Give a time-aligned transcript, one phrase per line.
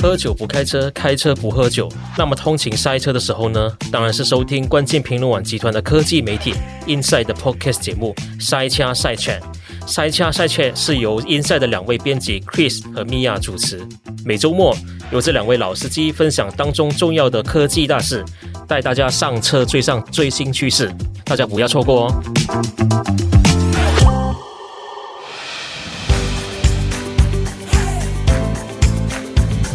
[0.00, 1.90] 喝酒不开车，开车不喝酒。
[2.16, 3.70] 那么通勤塞车的时候呢？
[3.90, 6.54] 当然是收听关键评论网集团的科技媒体
[6.86, 8.14] Inside 的 Podcast 节目
[8.44, 9.40] 《塞车赛犬》。
[9.88, 13.80] 塞车赛犬是由 Inside 的两位编辑 Chris 和 Mia 主持。
[14.24, 14.76] 每周末
[15.10, 18.24] 由这两位老司机分享当中重要的科技大事，
[18.66, 20.92] 带大家上车追上最新趋势。
[21.24, 23.47] 大家不要错过哦！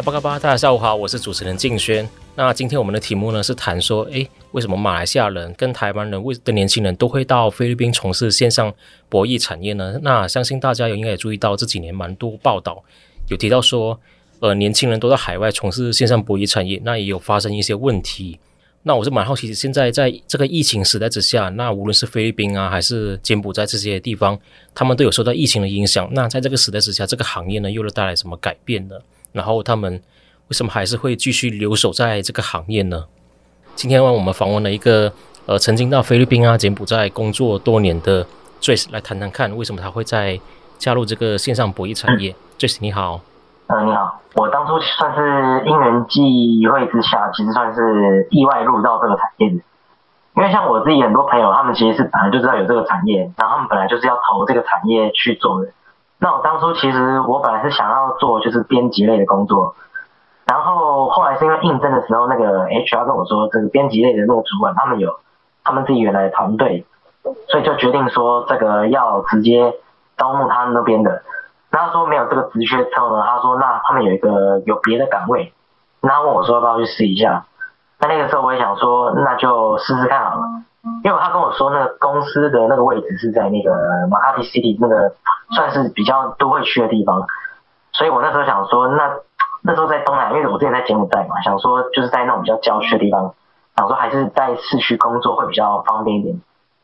[0.00, 2.08] 阿峇卡巴，大家下午好，我是主持人静轩。
[2.34, 8.72] 那今天我们的题目呢是谈说，诶，为什么马来西亚人跟台湾人为的年轻人都会到菲律宾从事线上
[9.10, 10.00] 博弈产业呢？
[10.02, 12.82] 那相信大家有应该也注意到这几年蛮多报道
[13.28, 14.00] 有提到说，
[14.38, 18.38] 呃，年轻人都在海外从事线上博弈产业，那也有发生一些问题。
[18.84, 24.40] 那我是蛮好奇，现在在这个疫情时代之下，那无论是菲律宾啊，还是柬埔寨这些地方，
[24.74, 26.08] 他们都有受到疫情的影响。
[26.14, 28.94] 那在这个时代之下，这个行业呢又能带来什么改变呢？
[29.32, 29.92] 然后他们
[30.48, 33.04] 为什么还是会继续留守在这个行业呢？
[33.74, 35.12] 今天我们访问了一个
[35.46, 38.26] 呃曾经到菲律宾啊、柬埔寨工作多年的
[38.60, 40.38] Joyce 来谈谈看，为什么他会在
[40.76, 42.34] 加入这个线上博弈产业。
[42.58, 43.20] Joyce 你好，
[43.68, 49.60] 呃，你好，我当初算是因缘际会之下，其实算是意外入到这个产业的。
[50.36, 55.68] 因为像我自己很多朋友，他们其实是本来就知道有这个产业，然后他们本来就是要投这个产业去做的。
[56.20, 59.74] 那我当初其实我本来是想要做就是编辑类的工作，
[60.44, 65.18] 然后后来是因为应征的时候，那个 HR 跟我说，这个编辑类的那个主管他们有
[65.64, 66.84] 他们自己原来的团队，
[67.48, 69.74] 所以就决定说这个要直接
[70.18, 71.22] 招募他们那边的。
[71.70, 75.54] 那他说没有这个职缺之后呢，他说那他们有一个有别的岗位，
[76.02, 77.46] 那他问我说要不要去试一下。
[77.98, 80.42] 那那个时候我也想说那就试试看好了，
[81.04, 83.70] 因为他跟我说那个公司的那个位置是在那个
[84.08, 85.14] Makati City 那个。
[85.52, 87.26] 算是比较都会去的地方，
[87.90, 89.10] 所以我那时候想说，那
[89.62, 93.34] 那时候在东南，因为我之前在柬埔寨嘛，想说就是在那种比较郊区的地方，
[93.76, 96.40] 想说还是在市区工作会比较方便一点，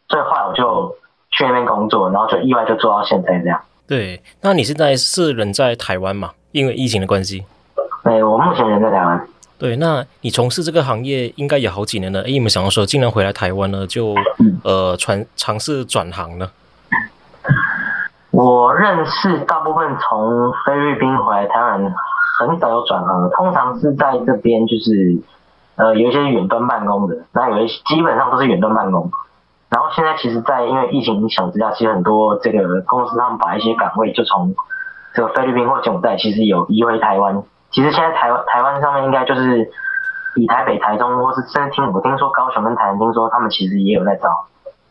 [0.08, 0.96] 所以后来我就
[1.30, 3.60] 去那边工作，然后就意外就做到现在这样。
[3.86, 6.32] 对，那你现在是人在台湾嘛？
[6.50, 7.46] 因为疫情的关系。
[8.02, 9.28] 对，我目前人在台湾。
[9.58, 13.86] 对，那你从事这个行业应该也好几年了，哎，有没有想到说，竟然回来台湾呢？
[13.86, 14.14] 就
[14.62, 16.50] 呃，传尝试转行呢？
[18.32, 21.90] 我认识大部分从菲律宾回来台湾人
[22.38, 25.22] 很少有转行的，通常是在这边就是
[25.76, 29.10] 呃有一些远端办公的，那有一些基本上都是远端办公。
[29.70, 34.54] 然后现在其实，在因为疫情影响之下，其实很多这个公司他们把一些岗位就从
[35.14, 37.42] 这个菲律宾或柬埔寨其实有移回台湾。
[37.76, 39.70] 其实现在台湾台湾上面应该就是
[40.36, 44.46] 以台北、台中或是甚至听我听说高雄跟台南听说他们其实也有在招，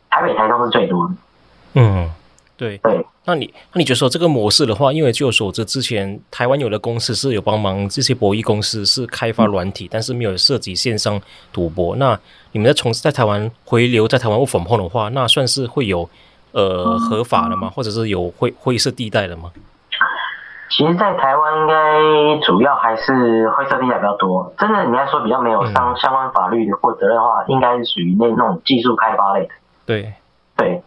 [0.08, 1.14] 台北、台中是最多的。
[1.74, 2.08] 嗯。
[2.58, 11.20] 对对，那你那你觉得说这个模式的话，因为据我所知，之前台湾有的公司是有帮忙这些博弈公司是开发软体，嗯、但是没有涉及线上
[11.52, 11.94] 赌博。
[11.96, 12.18] 那
[12.52, 16.08] 你们在从事在台湾回流在台湾 work from home 的话，那算是会有
[16.52, 17.68] 呃合法的吗？
[17.68, 19.52] 或者是有灰灰色地带的吗？
[20.68, 24.52] 其实，在台湾应该主要还是灰色地带比较多。
[24.58, 29.54] 真的，你要说比较没有相相关法律的或责任的话，嗯、应该是属于那那种技术开发类的。
[29.86, 30.14] 对
[30.56, 30.82] 对。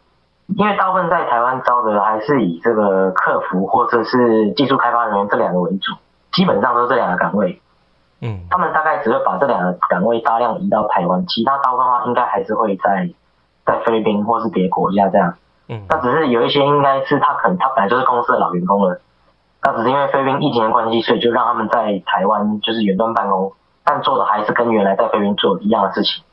[0.58, 5.94] 因为大部分在台湾招的还是以这个客服或者是技术开发人员这两个为主，
[6.32, 7.62] 基本上都是这两个岗位。
[8.22, 13.12] 嗯，他们大概只会把这两个岗位大量移到台湾，其他大部分的话应该还是会在
[13.64, 15.36] 在菲律宾或是别的国家这样。
[15.68, 19.00] 嗯，那只是有一些应该是他可能他本来就是公司的老员工了，
[19.64, 23.52] 那只是因为菲律宾疫情的关系，所以就让他们在台湾就是远端办公，
[23.84, 26.24] 但做的还是跟原来在菲律宾做的一样的事情。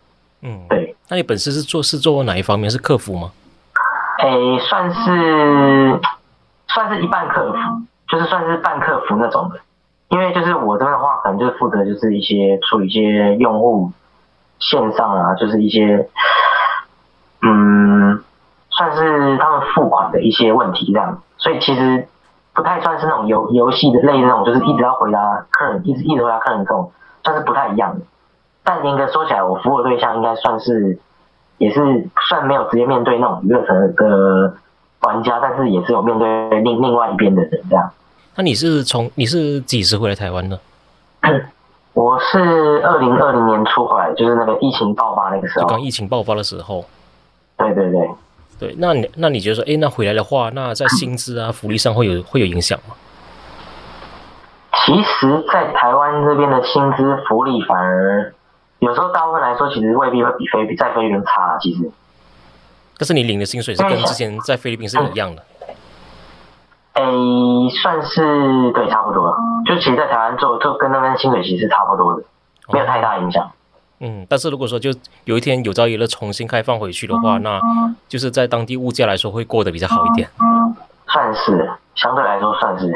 [0.43, 0.94] 嗯，对。
[1.08, 2.70] 那你本身是做是做哪一方面？
[2.70, 3.32] 是客服吗？
[4.19, 6.00] 诶，算是
[6.69, 7.58] 算是一半客服，
[8.08, 9.61] 就是算是半客服那种的。
[10.08, 13.90] 因为就是我这边的话，可能就是负责就是一些处理一些用户
[14.61, 16.08] 线上啊，就是一些
[17.43, 18.23] 嗯，
[18.70, 21.20] 算是他们付款的一些问题这样。
[21.38, 22.06] 所以其实
[22.56, 26.91] 不太算是那种游游戏的类的那种，就是一直要回答客人，一直一直回答客人这种，
[27.23, 28.05] 算是不太一样的。
[28.64, 30.99] 但严格说起来，我服务的对象应该算是。
[31.58, 34.55] 也是算没有直接面对那种娱乐城的
[35.00, 37.91] 玩家，但是也是有面对另另外一边的人这样。
[38.35, 40.61] 那你是从你是几时回来台湾的？
[41.94, 42.38] 我是
[42.85, 45.62] 二零二零年初回来，就是那个疫情爆发那个时候。
[45.62, 46.85] 就刚疫情爆发的时候。
[47.56, 48.11] 对对对。
[48.58, 52.94] 对，那你那你觉得说，哎，那回来的话，那在薪资啊、福利上会有会有影响吗？
[54.85, 58.32] 其实，在台湾这边的薪资福利反而
[58.79, 61.58] 有时候大部分来说，其实未必会比菲律在菲律宾差。
[61.61, 61.91] 其实，
[62.97, 65.43] 但是你领的薪水是跟之前在菲律宾是一样的。
[66.93, 69.37] 哎、嗯，算是对，差不多。
[69.67, 72.23] 就其实，在台湾做，就跟那边薪水其实是差不多的，
[72.73, 73.50] 没有太大影响。
[73.98, 74.90] 哦嗯，但是如果说就
[75.25, 77.60] 有一天有朝一日重新开放回去的话，那
[78.08, 80.28] 就是在当地物价来说会过得比较好一点。
[81.08, 82.94] 算是，相对来说算是。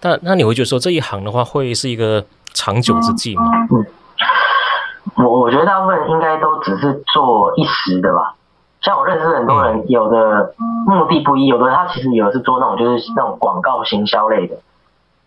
[0.00, 2.24] 但那你会觉得说这一行的话会是一个
[2.54, 3.44] 长久之计吗？
[3.70, 8.34] 嗯，我我觉得大部分应该都只是做一时的吧。
[8.80, 10.54] 像我认识很多人，有的
[10.86, 14.56] 目的不一，有的他其实有的是做那种就是那种广告行销类的。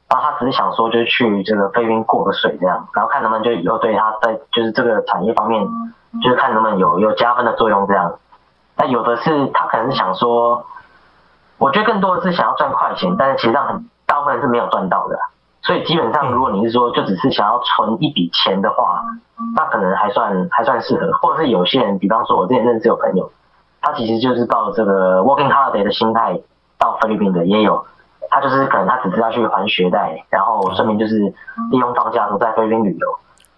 [0.07, 5.67] 然后他只是想说，就是去这个菲律宾过个水这样，然后看能不能就以后对他在就是这个产业方面，
[6.21, 8.13] 就是看能不能有有加分的作用这样。
[8.77, 10.65] 那有的是他可能是想说，
[11.57, 15.17] 我觉得更多的是想要赚快钱，但是其实上很大部分是没有赚到的。
[15.63, 19.01] 所以基本上，如果你是说就只是想要存一笔钱的话，
[19.55, 21.11] 那可能还算还算适合。
[21.17, 23.31] 或者是有些人，比方说我之前认识有朋友，
[23.81, 26.39] 他其实就是抱这个 working holiday 的心态
[26.77, 27.83] 到菲律宾的也有。
[28.29, 31.19] 他就是可能他只是要去还学贷，然后顺便就是
[31.71, 33.07] 利用放假时候在菲律宾旅游。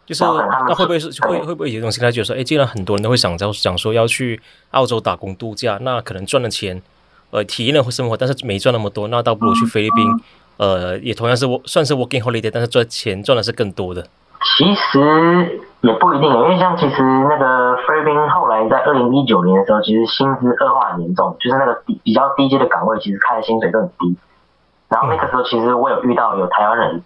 [0.05, 4.39] 就是那会不会是会会不会有一种心态，就是说，哎，既然很多人都会想着想说要去
[4.71, 6.81] 澳洲打工度假，那可能赚了钱，
[7.29, 10.07] 呃，体验了生活，但是没赚那么多，那倒不如去菲律宾，
[10.55, 14.01] 呃，也同样是我算是 working holiday，但是赚钱赚的是更多的。
[14.57, 24.15] 其实也不一定，因为像其实那个菲律宾后来在二零一九年的时候，其实薪资恶化很严重，就是那个比比较低阶的岗位，其实开的薪水都很低。
[24.89, 27.03] 然后那个时候，其实我有遇到有台湾人，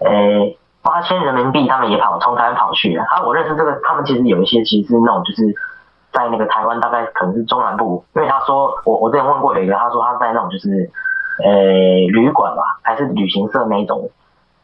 [0.00, 3.22] 诶，八千人民币他们也跑从台湾跑去啊。
[3.24, 5.54] 我认识这个，他们其实有一些其实是那种就是
[6.12, 10.90] 在那个台湾，大概可能是中南部，因为他说我我之前问过有一个，他说他在那种就是
[11.44, 14.10] 诶旅馆吧，还是旅行社那一种，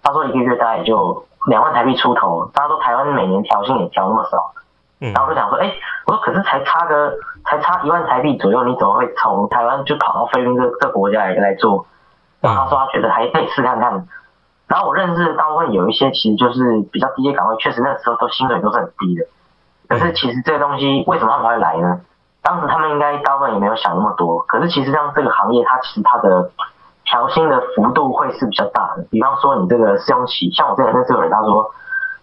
[0.02, 2.50] 他说一个月大概也就两万台币出头。
[2.52, 4.52] 他说台湾每年调薪也调那么少，
[4.98, 5.72] 然后我就想说，诶，
[6.06, 7.14] 我说可是才差个
[7.44, 11.86] 才差一万台币左右，你怎么会从台湾就跑到菲律宾这这国家来来做？
[12.40, 14.06] 然后他说他觉得还可以试看看，
[14.68, 19.24] 然后我认识的大部分有一些其实就是比较低阶岗位，确实那个时候都薪水都是很低的。
[19.88, 22.00] 可是其实这个东西为什么他们会来呢？
[22.42, 24.40] 当时他们应该大部分也没有想那么多。
[24.42, 26.50] 可是其实像这个行业，它其实它的
[27.04, 29.04] 调薪的幅度会是比较大的。
[29.10, 31.72] 比方说你这个试用期，像我之前认识有人他说，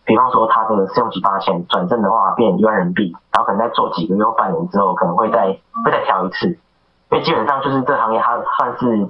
[0.06, 5.48] 比方说他这个试用期八千，转正的话变一万人民币，然后可能再做几个月或半年之后，可能会再
[5.84, 6.48] 会再调一次。
[6.48, 9.10] 因为基本上就是这个行业它算是。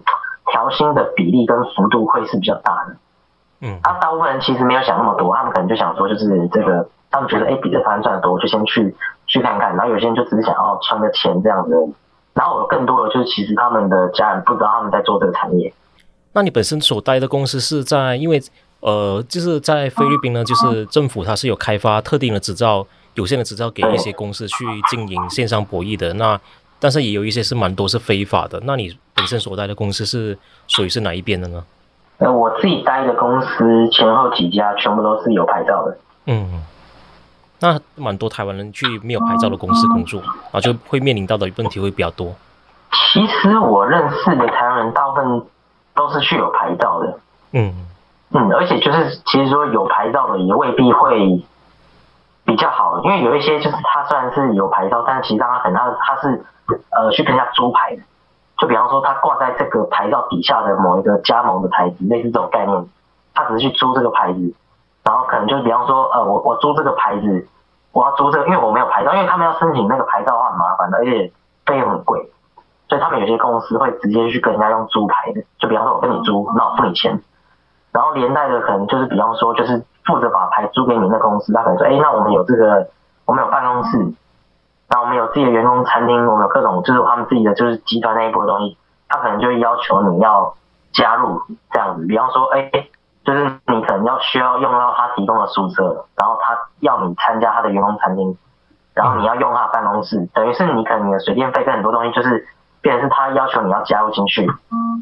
[0.51, 2.95] 调薪的比例跟幅度会是比较大的，
[3.61, 8.95] 嗯，他大部分人其实没有想那么多，他们可能就想说，就是这个，他们觉得，哎，比这台湾赚的多，就先去
[9.27, 9.75] 去看看。
[9.75, 11.71] 然后有些人就只是想要存个钱这样子。
[12.33, 15.73] 然后有更多的就是，其实他们的家人不知道他们在做这个产业。
[16.33, 18.41] 那你本身所待的公司是在，因为
[18.81, 26.13] 呃，就是在菲律宾呢，就是政府它是有开发特定的执照，有限的执照给一些公司去经营线上博弈的。
[26.15, 26.37] 那
[26.79, 28.59] 但是也有一些是蛮多是非法的。
[28.63, 30.37] 那你本身所待的公司是
[30.67, 31.63] 属于是哪一边的呢？
[32.17, 35.97] 呃，我自己待的公司前后几家全部都是有牌照的。
[36.27, 36.63] 嗯，
[37.59, 42.33] 那蛮多台湾人去没有牌照的公司工作，然后就会面临到的问题会比较多。
[43.13, 45.43] 其实我认识的台湾人大部分
[45.93, 47.19] 都是去有牌照的。
[47.51, 47.85] 嗯
[48.31, 51.43] 嗯，而且就是其实说有牌照的也未必会
[52.45, 56.45] 比较好，因为有一些就是他虽然是有牌照，但其实他可能他他是。
[56.67, 58.01] 呃，去跟人家租牌的，
[58.57, 62.89] 就比方说他挂在这个牌照底下的某一个加盟的牌子，类似这种概念，
[63.35, 64.55] 他只是去租这个牌子，
[65.03, 67.47] 然后可能就比方说，呃，我我租这个牌子，
[67.91, 71.31] 我要租这个，因为我没有牌照，因为他们要申请那个牌照的话很麻烦的，而且
[71.67, 72.31] 费用很贵，
[72.89, 77.21] 所以他们有些公司会直接去跟人家用租牌的，就比方说我跟你租，那我付你钱，
[77.91, 82.87] 然后连带的可能就是比方说就是负责把牌租给你那公司，他可能说，哎，那我们有这个，
[83.25, 84.13] 我们有办公室。
[84.87, 88.77] 那我们有自己的员工餐厅，我们有各种就是他们自己的就是集团内部的东西，
[89.09, 90.53] 他可能就会要求你要
[90.93, 92.05] 加入这样子。
[92.05, 92.69] 比方说，哎，
[93.23, 98.37] 就是你可能要需要用到他提供的宿舍，然后他要你参加他的员工餐厅，
[98.93, 102.47] 然后你要用他的办公室，等于是你可能你的水电费跟很多东西就是
[102.81, 104.47] 变成是他要求你要加入进去。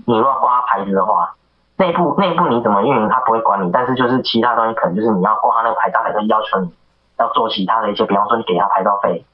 [0.07, 1.35] 你如果挂牌子的话，
[1.77, 6.73] 内部内部你怎么运营他不会管你，但是就是其他东西可能就是你要挂那个牌，他可能要求你
[7.17, 9.25] 要做其他的一些，比方说你给他牌照费。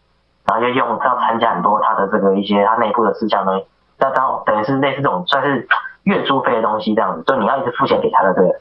[0.45, 3.51] 然后就用要参加很多他的这个一些他内部的事项呢，
[3.99, 5.67] 那当等于是类似这种算是
[6.03, 8.55] 月租费的东西这样子，就你要一直付钱给他的，对。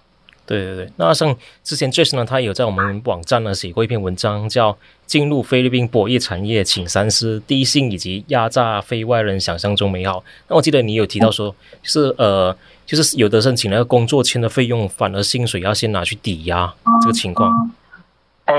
[0.48, 4.72] 对对对，那像之前 Jason 呢，他有在我们网站呢写过一篇文章，叫
[5.04, 10.20] 《进入菲律宾博弈产业，请三思：低薪以及压榨非外人想象中美好》。
[10.48, 17.70] 那我记得你有提到说，就是呃，就是有的申请那个工作签的费用，反而薪水要先拿去抵押这个情况。
[18.46, 18.56] 哎，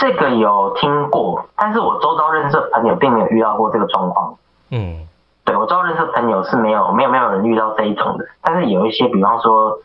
[0.00, 4.34] 这个有听过，但是我周遭认识的朋友并没有遇到过这个状况。
[4.70, 5.06] 嗯，
[5.44, 9.78] 对，我周遭认识的朋友是没有没有没有人遇到这一种的，但是有一些，比方说。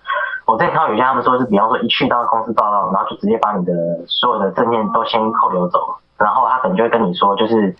[0.45, 3.73] 我之前看到有些他们说是，比方说一去到公司报道，然后就直接把你的
[4.07, 7.75] 所有的证件都先扣留走，然后他可能就会跟你说，就是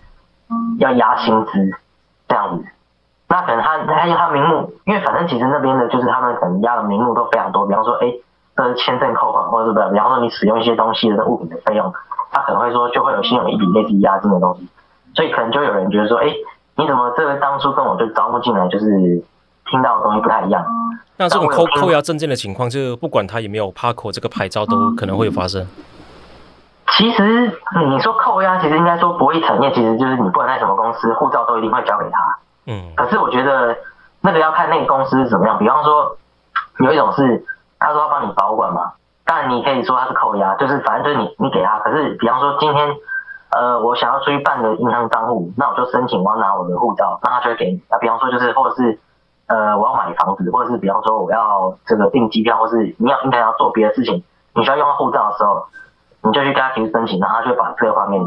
[0.78, 1.52] 要压薪资
[2.26, 2.64] 这样子。
[3.28, 8.12] 那可能他他他名目，因为反正其实那边的就是他们可能压的名目都非常多，比方说，哎，
[8.56, 11.92] 这是签证扣款，或者是比方说你使用一些东西的物品的费用，
[12.30, 14.68] 他可能会说就会有先有一笔类似押金的东西，
[15.14, 16.32] 所以可能就有人觉得说，哎，
[16.76, 18.86] 你怎么这个当初跟我就招募进来，就是
[19.66, 20.64] 听到的东西不太一样。
[21.16, 25.64] 那这种扣扣押证件的情况，就不管他有没有 PARKO 这个牌照，都可能会有发生。
[26.98, 27.52] 其实
[27.88, 32.38] 你说扣押，其实应该说博弈产业，其实就是你不管在什么公司，护照都一定会交给他。
[32.66, 32.92] 嗯。
[32.96, 33.76] 可是我觉得
[34.22, 35.56] 那个要看那个公司是怎么样。
[35.56, 36.16] 比方说，
[36.80, 37.44] 有一种是
[37.78, 38.92] 他说要帮你保管嘛，
[39.24, 41.78] 当然你可以说他是扣押，就是反正就是你你给他。
[41.78, 42.96] 可是比方说今天
[43.52, 47.80] 呃我想要出去办个银行账户，那我就申请我要拿我的护照，那他就会给你。
[47.88, 48.98] 那比方说就是或者是。
[49.46, 54.24] 呃，我要买房子，或者是比方说我要这个订机票，或是你要应该要做别的事情，
[54.54, 55.66] 你需要用到护照的时候，
[56.22, 58.24] 你就去跟他提出申请，然后他就会把这个方面。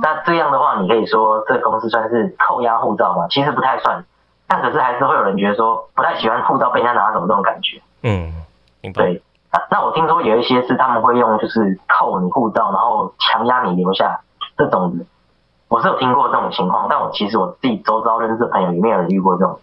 [0.00, 3.26] 那这样的话，你可以说这个公司算是扣押护照吗？
[3.28, 4.04] 其实不太算，
[4.46, 7.82] 但可是还是会有人觉得说不太喜欢护照被人家拿走这种感觉。
[8.02, 8.32] 嗯，
[8.80, 9.02] 明白。
[9.02, 14.20] 对，那那我听说有一些是他们会用就是扣你护照，然后强压你留下
[14.56, 15.00] 这种，
[15.66, 19.58] 我是有听过这种情况，但我其实我自己周遭认识的朋友里面有人遇过这种。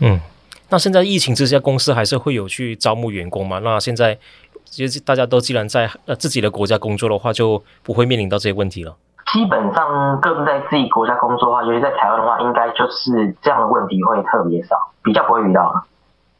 [0.00, 0.20] 嗯，
[0.68, 3.60] 那现在疫情之下，公司还是会有去招募员工吗？
[3.62, 4.18] 那现在
[4.64, 8.94] 其实大家都既然在呃自己的国家工作的话，就不会面临到这些问题了。
[9.32, 15.84] 基本上个人在自己国家工作的话，尤其在台湾的话，应该就是这样的问题会特别少，比较不会遇到。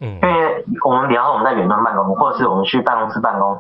[0.01, 3.59] 嗯，因为我们比方说我们在远端办公，或者是我们去办公室办公，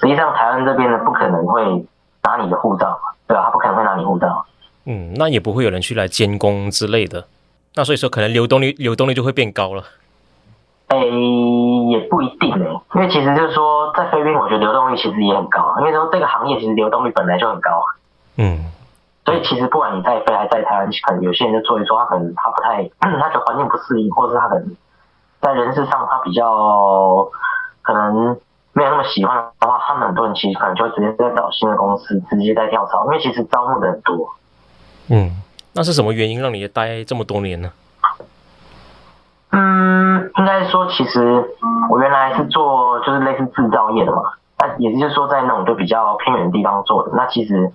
[0.00, 1.84] 实际上台湾这边呢不可能会
[2.22, 3.44] 拿你的护照，对吧？
[3.46, 4.46] 他不可能会拿你护照。
[4.84, 7.24] 嗯，那也不会有人去来监工之类的。
[7.74, 9.82] 那所以说，可能流动率流动率就会变高了。
[10.88, 11.10] 哎、欸，
[11.90, 17.82] 也不一定诶，因为其实就是说，在菲律宾，我觉得流动率其实也很高，因为说这个行业其实流动率本来就很高。
[18.36, 18.70] 嗯。
[19.24, 24.76] 所以其实不管你在飞还是在台湾，可能有些人就做一做，他可能他不太，他觉得环境不适应，或者是他可能
[25.40, 27.26] 在人事上他比较
[27.80, 28.36] 可能
[28.74, 34.28] 没有那么喜欢的话，他们很多人其实可能就会直接在找新的公司，直接在跳槽，因为其实招募的很多。
[35.08, 35.30] 嗯。
[35.74, 37.72] 那是什么原因让你待这么多年呢？
[39.50, 41.56] 嗯，应该说，其实
[41.90, 44.22] 我原来是做就是类似制造业的嘛，
[44.58, 47.12] 那也就是说在那种就比较偏远的地方做的。
[47.14, 47.72] 那其实，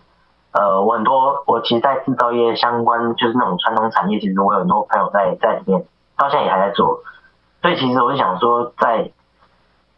[0.52, 5.84] 呃，我很多我其实，在制造业相关就是那种传统产业，其实我有很多朋友在在里面，
[6.18, 7.02] 到现在也还在做。
[7.62, 9.12] 所以其实我是想说在，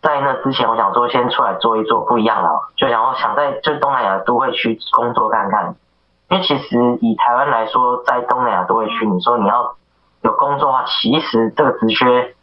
[0.02, 5.76] 在那之前，我想说先出来做一做不一样的，就想说想在就东南亚都会去工作看看。
[6.30, 9.76] 因为其实以台湾来说，在东南亚都会区，你说你要
[10.22, 12.36] 有工作的话，其实这个职缺，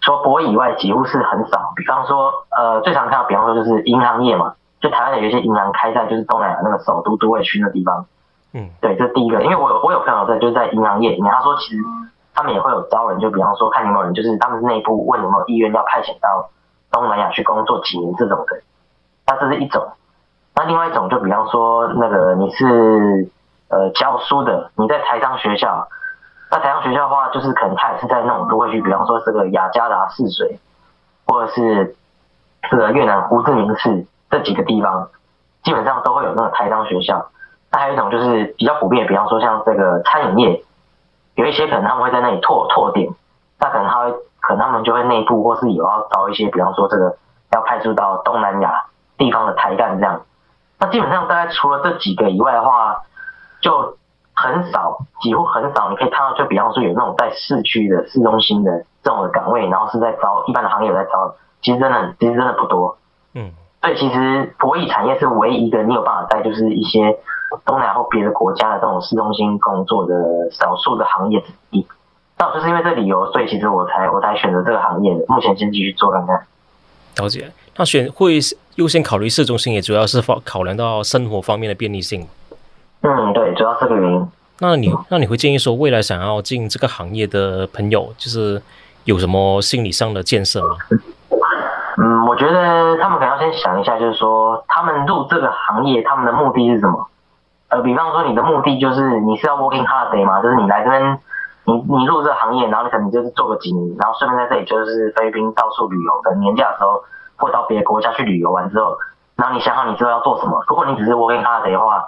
[0.00, 1.72] 除了博以外，几乎是很少。
[1.74, 8.06] 比方说，呃，最常看到，比方说就是银行业嘛，就台湾有一些银行开在就是东南亚那个首都都会区那地方。
[8.52, 9.42] 嗯，对，这是第一个。
[9.42, 11.82] 因为我有我有朋友在，就是在银行业里面，他说其实
[12.32, 16.48] 他们也会有招人，就比方说看有没有人，就是他们内部问有没有意愿要派遣到
[16.92, 18.60] 东南亚去工作几年这种的。
[19.26, 19.84] 那这是一种。
[20.58, 23.30] 那另外一种，就比方说，那个你是
[23.68, 25.86] 呃教书的，你在台商学校，
[26.50, 30.58] 那台商学校的话，就是可能他也是在那种都会去，比方说这个雅加达泗水，
[31.26, 31.94] 或者是
[32.70, 35.10] 这个越南胡志明市这几个地方，
[35.62, 37.28] 基本上都会有那个台商学校。
[37.70, 40.64] 那还有一种就是比较普遍，比方说像这个餐饮业，
[41.34, 43.10] 有一些可能他们会在那里拓拓店，
[43.60, 47.14] 那可能他会，可能他们就会内部或是有要招一些，比方说这个
[47.52, 48.86] 要派驻到东南亚
[49.18, 50.22] 地方的台干这样。
[50.78, 53.02] 那基本上大概除了这几个以外的话，
[53.60, 53.96] 就
[54.34, 55.88] 很少，几乎很少。
[55.90, 62.98] 你可以看到，就比方说有那种在市区的市中心的这种的岗位，然后是在招一般的行业有在招，其实真的，其实真的不多。
[63.34, 67.18] 嗯，所以其实博弈产业是唯一一个你有办法在就是一些
[67.64, 70.14] 东南亚或别的国家的这种市中心工作的
[70.50, 71.86] 少数的行业之一。
[72.38, 75.24] 那就是因为这理由，所以其实我才我才选择这个行业的。
[75.26, 76.46] 目前先继续做看看。
[77.16, 78.38] 了解，那选会
[78.76, 82.26] 优先考虑市中心，也主要是考考量到生活方面的便利性。
[83.02, 84.28] 嗯，对，主要是这个原因。
[84.58, 88.60] 那你那你会建议说，未来想要进这个行业的朋友，就是
[89.04, 90.76] 有什么心理上的建设吗？
[91.98, 97.06] 嗯，我觉得他们可能要先想一下，就是说他们入这个行业，他们的目的是什么？
[97.68, 100.42] 呃，比方说你的目的就是你是要 working holiday 吗？
[100.42, 101.18] 就是你来这边，
[101.64, 107.02] 你你入这个行业，然后你可能就是做个几年，然后顺便在这里就是菲律宾到处旅游，等年假的时候
[107.36, 108.96] 或到别的国家去旅游完之后，
[109.36, 110.64] 然后你想好你之后要做什么。
[110.68, 112.06] 如果你只是 working holiday 的话，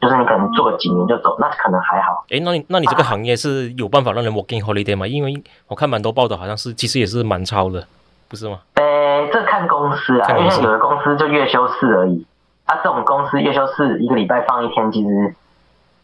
[0.00, 2.24] 就是你可能做个几年就走，那可能还好。
[2.28, 5.06] 诶，那你那你这个行业是有办法让人 working holiday 吗？
[5.06, 7.86] 因为我看蛮多报道，好像是其实也是蛮超的，
[8.28, 8.58] 不是吗？
[8.74, 12.26] 呃，这看公司啊，因为有的公司就月休四而已。
[12.66, 15.34] 啊，这种公司月休四一个礼拜放一天，其实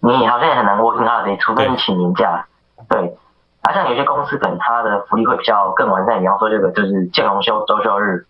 [0.00, 2.46] 你好像也很难 working holiday，除非你请年假。
[2.88, 3.16] 对，
[3.62, 8.24] 啊，像有些公司可能它的福利会比较更完善，比方说这个就是见红休、周休日，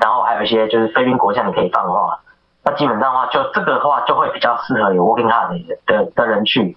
[0.00, 2.18] 然后还有一些就是菲律宾国家你可以放的话，
[2.64, 6.76] 那基本上的话就这个的话就会比较适合有 working hard 的的的人去。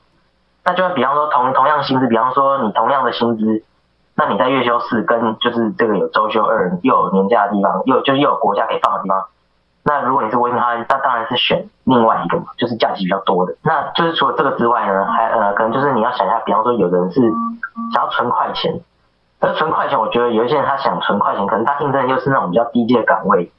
[0.66, 3.64] 那就比方说同同样薪资，比方说你同样的薪资，
[4.16, 9.26] 那你在月休四跟就是这个有周休二又有年假的地方，又就是又有国家可以放的地方。
[9.82, 13.56] 那如果你是 working hard，那当然是选另外一个嘛，就是假期比较多的。
[13.64, 17.22] 那就是除了这个之外呢，还呃，可能就是你要想一下，比方说有人是
[17.94, 18.80] 想要存快钱，
[19.40, 23.52] 而存快钱，我觉得有一些人他想存快钱，可能他应征又是那种比较低阶的岗位，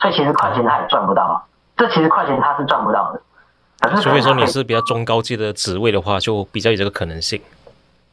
[0.00, 1.46] 所以其实快钱他也赚不到。
[1.76, 3.20] 这其实快钱他是赚不到的。
[3.80, 7.40] 可是，除非说你是比较中高阶的职位的话，就比较有这个可能性。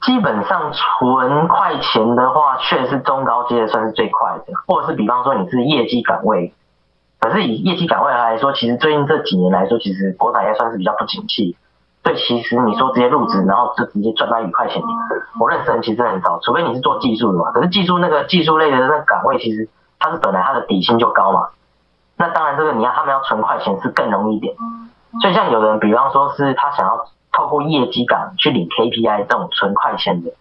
[0.01, 6.53] 基本上存快钱的话，确实是中高阶的算是最快的，或者是比方说你是业绩岗位。
[7.22, 11.56] 可是以业绩岗位来说，其实最近这几年来说，其实国产也算是比较不景气。
[12.03, 14.81] 对，其实你说直接入职，然后就直接赚到一块钱，
[15.39, 17.51] 我认识人其实很少，除非你是做技术的嘛。
[17.51, 19.69] 可是技术那个技术类的那个岗位，其实
[20.00, 21.48] 它是本来它的底薪就高嘛。
[22.17, 24.53] 那当然这个你要他们要存快钱是更容易一点。
[25.22, 30.31] 所以像有人，比方说是他想要透过业绩岗去领 KPI 这种存快钱的，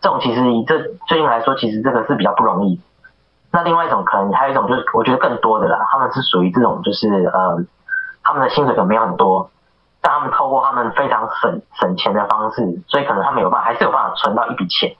[0.00, 2.80] 这种其实以这最近来说，其实这个是比较不容易。
[3.52, 7.64] 那另外一种可能还有一种就是我觉得更多的啦，他们是属于这种就是呃，
[8.22, 9.50] 他们的薪水可能没有很多，
[10.00, 14.96] 但他们透过他们非常省省钱的方式，所以可能他们有办法还是有办法存到一笔钱，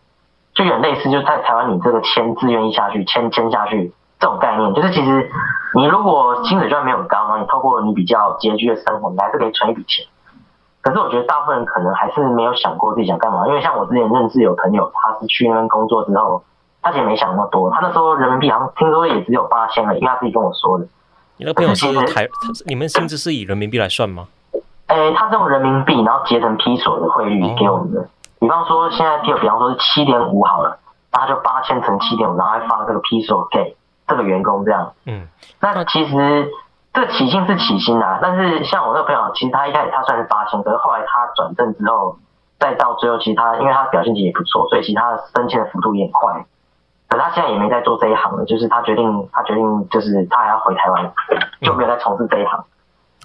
[0.55, 5.31] 就有点类似就是在台湾你这个签自愿意下去签签下去这种概念，就是其实
[5.75, 10.05] 你如果薪水就算没有高嘛，你透过你比较拮据的生活，你还是可以存一笔钱。
[10.83, 16.43] 可是我觉得大部分人可能还是没有想过自己想干嘛，因为像我之前认识有朋友，他是去那边工作之后。
[16.83, 20.87] 他其实没想那么多，他那时候人民币好像听说也只有八千了，因为他自己跟我说的。
[21.37, 22.27] 你那朋友是台，
[22.65, 24.29] 你们薪资是以人民币来算吗？
[24.91, 28.01] 诶、欸，他是用人民币，然后结成批索的汇率给我们的。
[28.01, 28.05] 哦、
[28.41, 30.79] 比方说现在，比比方说是七点五好了，
[31.13, 33.77] 那他就八千乘七点五，然后还发这个批索给
[34.09, 34.93] 这个员工这样。
[35.07, 35.29] 嗯，
[35.61, 36.51] 那其实
[36.93, 42.17] 这起薪是起薪啊，但是像我那个朋友，其实他一开始他算是八千，可是后来他转正之后，
[42.59, 46.45] 再到最后，其实他因为他表现其实也不错，所以其实他的升迁的幅度也很快。
[47.09, 51.13] 可他现在也没在做这一行了，就是他决定，他决定就是他还要回台湾，
[51.61, 52.65] 就没有再从事这一行。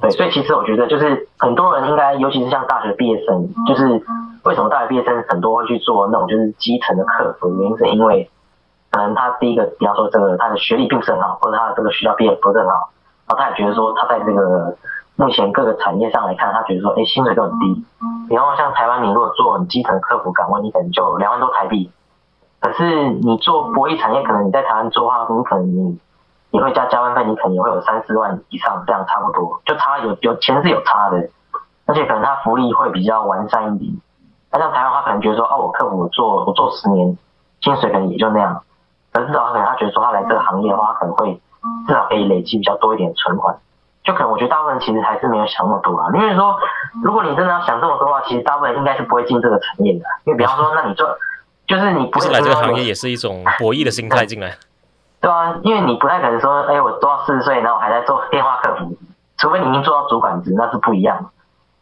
[0.02, 4.02] 对，所以其实我觉得就是很多人应该，尤其是像大学毕业生，就是
[4.44, 8.30] 为什么大学毕业生很多会去做那种就是基层的客服，原因是因为
[8.92, 12.90] 可能他第一个，比方说这个他的学历并不是很好，或者他的这个学校毕业不是很好，
[13.28, 14.76] 然后他也觉得说他在这个
[15.16, 17.86] 目前各个产业上来看，他觉得说，哎，薪水都很低。
[18.28, 21.90] 比方说像台湾，你如果做很基层的客服岗位，你可能就两万多台币。
[22.60, 26.00] 可是你做博弈产业，可能你在台湾做的话，你可能你
[26.56, 31.18] 你会加加班费，你可能也会有三四万以上，这样差不多，就差有有钱是有差的，
[31.86, 33.92] 而且可能他福利会比较完善一点。
[34.54, 37.18] 那像台湾的话，可能觉得说，哦，我客服我做我做十年，
[37.60, 38.64] 薪水可能也就那样。
[39.12, 41.42] 可是至少可能他觉得说，他来这个行业的话，他可能会
[41.86, 43.58] 至少可以累积比较多一点存款。
[44.06, 46.08] 就可能我觉得大部分人其实还是没有想那么多啊。
[46.14, 46.58] 因为说，
[47.04, 50.06] 如果你真的要想这么多的话，其实大部分人应该是不会进这个产业的。
[50.24, 51.06] 因为比方说，那你做。
[51.68, 54.56] 就是你不是来这个行业也是一种博弈的心态进来，
[55.26, 58.96] 对啊，因为你不太可能说，哎、我做到四十岁，然后我还在做电话客服，
[59.40, 61.32] 除非你已经做到主管职，那是不一样。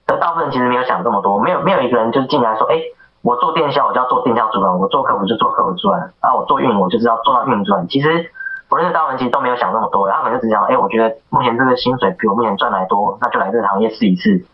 [0.07, 2.79] 而大部分人其实没有想这么多，没有没有一个人就是进来说，哎、
[3.21, 7.85] 我做电销我就要做电销主管，我做客服就做客服主管，啊，我做运营我就是要做到运营主管。
[7.89, 8.31] 其实
[8.69, 14.45] 我认识大部分其实都没有想那么多，他可能就只想，哎、我觉得目前这个薪水比我目前赚来多，那就来这个行业试一试。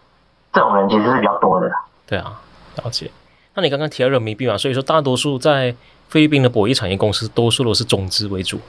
[0.51, 1.71] 这种人其实是比较多的。
[2.07, 2.41] 对啊，
[2.83, 3.11] 了解。
[3.53, 5.75] 那你刚刚提到人民币嘛，所以说大多数在
[6.07, 8.59] 菲律宾的博弈产业公司，多数都是中资为主。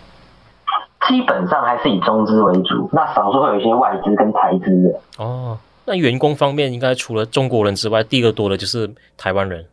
[1.10, 5.00] 基本上还是以中资为主，那少数会有一些外资跟台资的。
[5.18, 9.66] 哦，那员工方面，应该除了中国人之外，第二多的就是台湾人。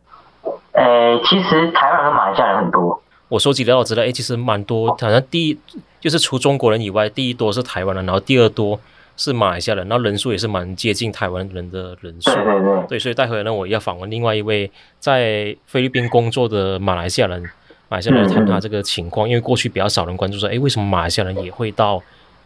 [0.72, 3.00] 诶、欸，其实台湾和马来西亚人很多。
[3.28, 5.58] 我收集到我知道，诶、欸，其实蛮多，好像第一
[6.00, 8.78] 就是除中国人以外，第一多是台湾人，然后第二多
[9.16, 12.32] 是马来西亚人，然后人数也是蛮接近台湾人的人数。
[12.32, 12.86] 对对对。
[12.88, 17.48] 对，所以待会呢，我要访问另外一位在菲律宾工作的马来西亚人，
[17.88, 22.02] 马来西亚来谈他这个情况，因为过去比较少人关注说，哎，为什么马来西亚人也会到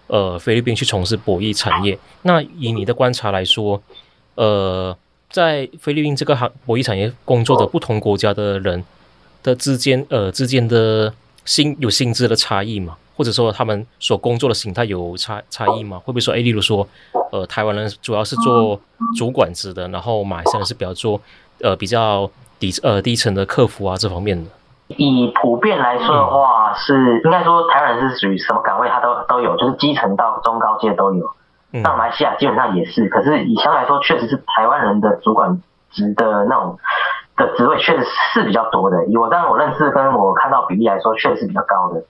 [0.07, 1.99] 呃菲律宾去从事博弈产业？
[2.23, 3.83] 那以你的观察来说，
[4.37, 4.97] 呃，
[5.31, 8.85] 在菲律宾这个行博弈产业工作的不同国家的人
[9.43, 11.13] 的之间，呃，之间的
[11.45, 12.97] 薪有薪资的差异吗？
[13.17, 15.99] 或者说他们所工作的形态有差差异吗？
[15.99, 16.87] 会不会说，哎，例如说，
[17.31, 18.81] 呃，台湾人主要是做
[19.17, 21.21] 主管职的，然后马来西亚人是比较做
[21.61, 24.51] 呃比较底呃低层的客服啊这方面的。
[24.99, 31.31] 以普遍来说的话，是应该说台湾人是属于什么岗位他都都有，就是基层到中高阶都有。
[31.71, 36.79] 那马来西亚基本上也是，可是以相对来说，确实是台湾人的主管职的那种
[37.37, 39.07] 的职位确实是比较多的。
[39.07, 42.05] 以我当然我认识跟我看到比例来说，确实是比较高的。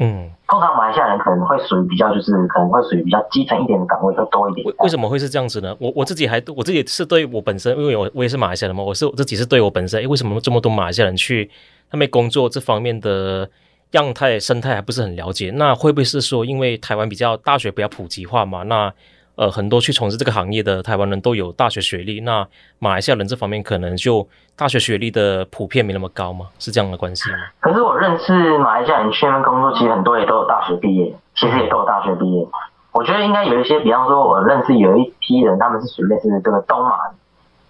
[0.00, 4.64] 嗯，通常马来西亚人可能会属于比较，就是可能会属于比较基层一点的岗位会多一点。
[4.66, 5.74] 为为什么会是这样子呢？
[5.80, 11.50] 我我自己还我自己是对我本身，因为我我也是马来西亚人嘛，我是我自己是对我本身，诶，为什么这么多马来西亚人去
[11.90, 13.48] 他们工作这方面的
[13.92, 15.50] 样态生态还不是很了解？
[15.54, 18.62] 那会不会是说，因为台湾比较大学比较普及化嘛？
[18.64, 18.92] 那
[19.36, 22.44] 呃，很多去从事这个行业的台湾人都有大学学历，那
[22.80, 26.46] 马来西亚人这方面可能就大学学历的普遍没那么高吗？
[26.58, 27.36] 是这样的关系吗？
[27.60, 32.44] 可是我认识马来西亚人去那边工作，其实很多也都有大学毕业，其实也都有大学毕业。
[32.90, 36.96] 我觉得应该有一些，比方说，我认识有一批人，他们是属于类似这个东马，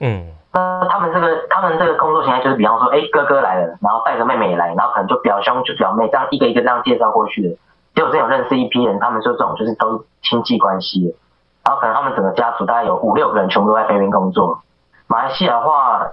[0.00, 7.56] 嗯，那他们这个他们这个工作形态就是，比方说，哎，哥哥来了，然后带着妹妹来，然后可能就表兄就表妹这样一个一个这样介绍过去的。
[7.94, 11.16] 结果这种认识一批人，他们说这种就是都亲戚关系。
[11.64, 14.60] 然后可能他们整个家族大概有五六个人，全部都在菲律宾工作。
[15.06, 16.12] 马来西亚的话，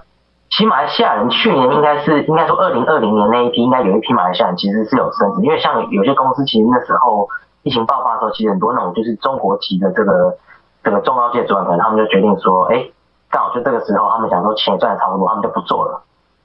[0.50, 7.28] 其实马来西亚人去年应该是应该说二零二零年那一批，应该有一批马来西亚人其实是有升职，因为像有些公司其实那时候
[7.62, 10.36] 疫情爆发的时候，其实很多那种就是中国籍的这个
[10.84, 12.86] 这个中高阶主管，可能他们就决定说，哎，
[13.30, 16.02] 刚好就这个时候，他们想说钱赚的差不多，他们就不做了，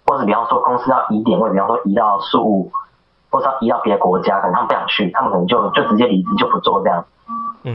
[0.07, 2.71] 或者比方说公司要移点位，比方说移到宿务，
[3.29, 7.05] 或者要移到别的国家，可能他们不想去，他们可能就就直接离职就不做这样。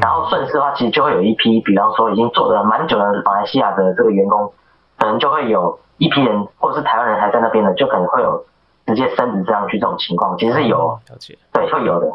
[0.00, 4.52] 然后顺势的话，其实就会有一批，比方说已经做了蛮久的马来西亚的这个员工，
[4.98, 8.44] 可能就会有一批人，或者是台湾人还在那边的，就可能会有
[8.86, 10.98] 直接升职这样去这种情况，其实是有，
[11.52, 12.06] 对，会有的。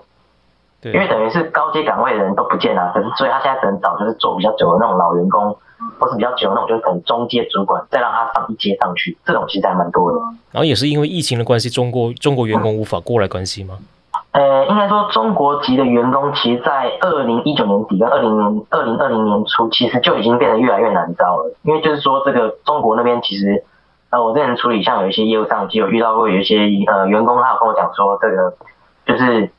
[0.91, 5.55] 因为等于是高阶岗位的人都不见了，可是所以他现在只能找就是做比较久的那种老员工，
[5.99, 10.17] 或是比较久那我就是可能中阶主管，再让他上一阶上去，这种其实还蛮多的。
[10.51, 13.77] 然后也是因为疫情的关系，中国中国员工无法过来关系吗？
[14.31, 21.53] 呃，应该说中国籍的员工，其实，在二零一九年底跟二零年二零二零年初，其实就已经变得越来越难招了。
[21.63, 23.65] 因为就是说，这个中国那边其实，
[24.09, 28.53] 呃，我之前处理像有一些业务上，其实有遇到过有一些呃员工，他有跟我讲说，这个
[29.05, 29.51] 就是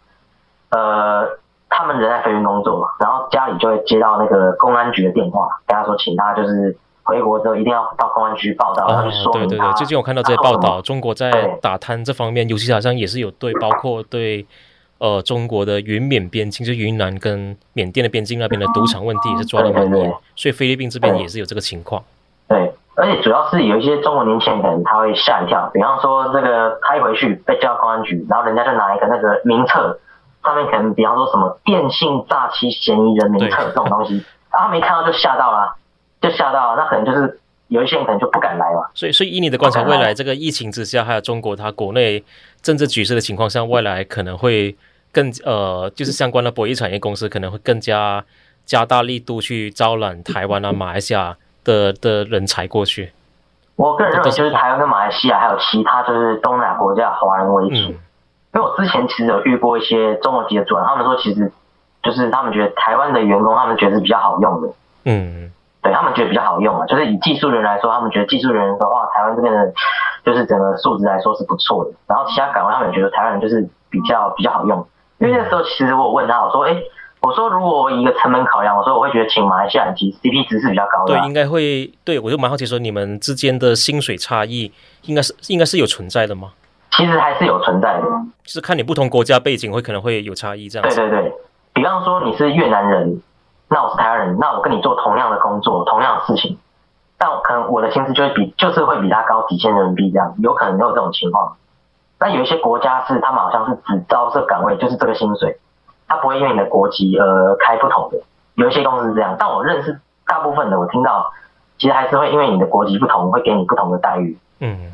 [0.70, 1.28] 呃，
[1.72, 9.48] 他们人在菲律宾工作嘛，然后家里就会接到那个公安局的电话，跟他说，请他就是回国之后一定要到公安局报到，然后说明他。
[9.48, 11.30] 对对对，最近我看到这些报道，中国在
[11.60, 14.46] 打贪这方面，尤其好像也是有对，包括对。
[14.98, 22.00] 呃，中国的云缅边境，就云南跟缅甸的边境那边的赌场问题也是抓的蛮严，所以菲律宾这边也是有这个情况。
[22.46, 29.98] 对，而且主要是有一些中国年轻人可能他会吓一跳，比方说这个开回去被叫到公安局，然后人家就拿一个那个名册，
[30.42, 35.74] 上面可能比方说什么电信诈欺嫌疑人名册这种东西， 他没看到就吓到了，
[36.20, 38.90] 就吓到了，那可能就是有一些人可能就不敢来了。
[38.94, 42.22] 所以，所以以你的观察，未来这个疫情之下，还有中国它国内
[42.60, 44.76] 政治局势的情况下，未来可能会。
[45.14, 48.24] 更呃，就是相关的博弈产业公司可能会更加
[48.64, 53.12] 加大力度去招揽台湾啊、马来西亚的的人才过去。
[53.76, 57.92] 我个人认为，就是台湾跟马来西亚还有其他就是东南亚国家华人为主。
[57.92, 57.94] 嗯。
[58.54, 61.50] 因为我之前其实有遇过一些中国籍的主管，他们说其实
[62.02, 64.68] 就是他们觉得台湾的员工，他们觉得是比较好用的。
[65.04, 65.50] 嗯，
[65.82, 69.72] 对，他们觉得比较好用啊，就是以技术人来说，他们觉得技术人的话，台湾这边的，
[70.24, 71.90] 就是整个素质来说是不错的。
[72.06, 74.86] 然后其他岗位，他们也觉得台湾人就是比较比较好用。
[75.18, 76.82] 因为那时候其实我问他，我说，哎、欸，
[77.20, 81.20] 我说如果我以一个成本考量，我说我会觉得请马来西亚人其实 CP 值是比较高的、啊。
[81.20, 81.90] 对，应该会。
[82.04, 84.70] 对，我就蛮好奇说，你们之间的薪水差异
[85.02, 86.52] 应该是应该是有存在的吗？
[86.96, 88.02] 其实还是有存在的，
[88.44, 90.94] 就是看你不同国家背景会可能会有差异这样子。
[90.96, 91.32] 对对对，
[91.72, 93.20] 比方说你是越南人，
[93.68, 96.58] 那我是台湾人，那我跟你做同样的工作，同样的事情，
[97.18, 101.56] 但我可能我的薪资就会比就是会比他高几千人民币这样，有可能都有这种情况。
[102.20, 105.58] 那有一些国家是，他们好像是只招这岗位，就是这个薪水，
[106.06, 108.18] 他不会因为你的国籍而开不同的。
[108.54, 111.32] 有一些公司是这样，但我认识大部分的，我听到
[111.78, 114.36] 其实还是会因为你的国籍不同，会给你不同的待遇。
[114.60, 114.92] 嗯，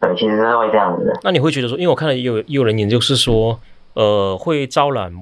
[0.00, 1.12] 对，其实是会这样子的。
[1.22, 3.58] 那你会觉得说，因为我看了也有也有人研究是说，
[3.94, 5.12] 呃，会招揽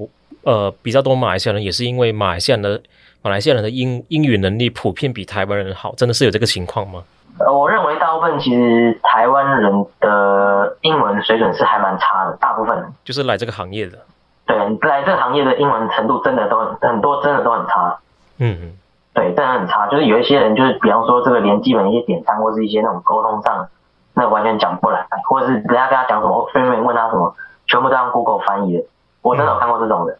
[0.42, 2.80] 呃比较多马来西亚人，也是因为马来西亚的
[3.22, 7.02] 马马来西亚人的英英语能力普遍比台湾人好，真的是有这个情况吗？
[7.40, 13.98] 呃，我认为大部分其实台湾人的英文水准是还蛮差的，大部分就是来这个行业的，
[14.46, 14.56] 对，
[14.88, 17.98] 来这个行业的英文程度真的都很很多，真的都很差。
[18.38, 18.72] 嗯嗯，
[19.12, 19.88] 对，真的很差。
[19.88, 23.68] 就是有一些人，就是比方说这个连基本一些点餐或是一些那种沟通上，
[24.18, 27.34] 那完全讲不来，或者是人家跟他讲什么，或对面问他什么，
[27.66, 28.84] 全部都用 Google 翻译的。
[29.20, 30.18] 我真的有看过这种的，嗯、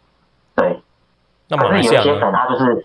[0.57, 0.83] 对。
[1.49, 2.85] 那可是有一些可能他就是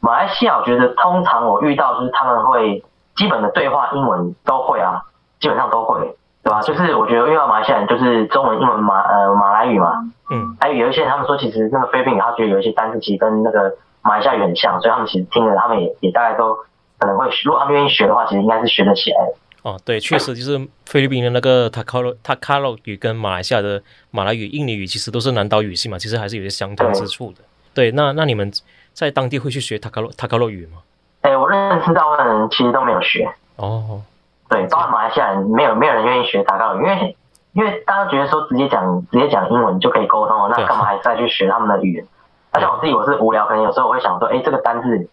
[0.00, 2.82] 马来西亚，我觉得通常我遇到就是他们会
[3.14, 5.02] 基本的对话英文都会啊，
[5.38, 6.60] 基本上都会，对吧？
[6.62, 9.92] 就是我觉得遇到马来西亚人就是中文、英文、马呃马来语嘛，
[10.30, 16.56] 嗯，还有有一些人他们说其实那个菲律宾他觉得有一些单词其实跟那个马来西亚语很像，所以他们其实听了他们也也大概都
[16.98, 19.34] 可能会，如果他们愿意学的话，其实应该是学得起来的。
[19.64, 27.38] 哦，对，确实就是菲律宾的那个塔卡洛塔卡洛语跟马来西亚的马来语、印尼语其实都是南岛语系嘛，其实还是有些相同之处的。
[27.72, 28.52] 对，那那你们
[28.92, 30.82] 在当地会去学塔卡洛塔卡洛语吗？
[31.22, 33.26] 哎、欸，我认识大部分人其实都没有学。
[33.56, 34.02] 哦，
[34.50, 37.16] 对，包括马来西亚人，没有没有人愿意学塔卡洛语，因为
[37.54, 42.06] 因为大家觉得说直接讲直接讲英文就可以沟通了，那干嘛还再去学他们的语言？
[42.50, 45.08] 而且我自己我是无聊，可能有时候我会想说，哎、欸，这个单字，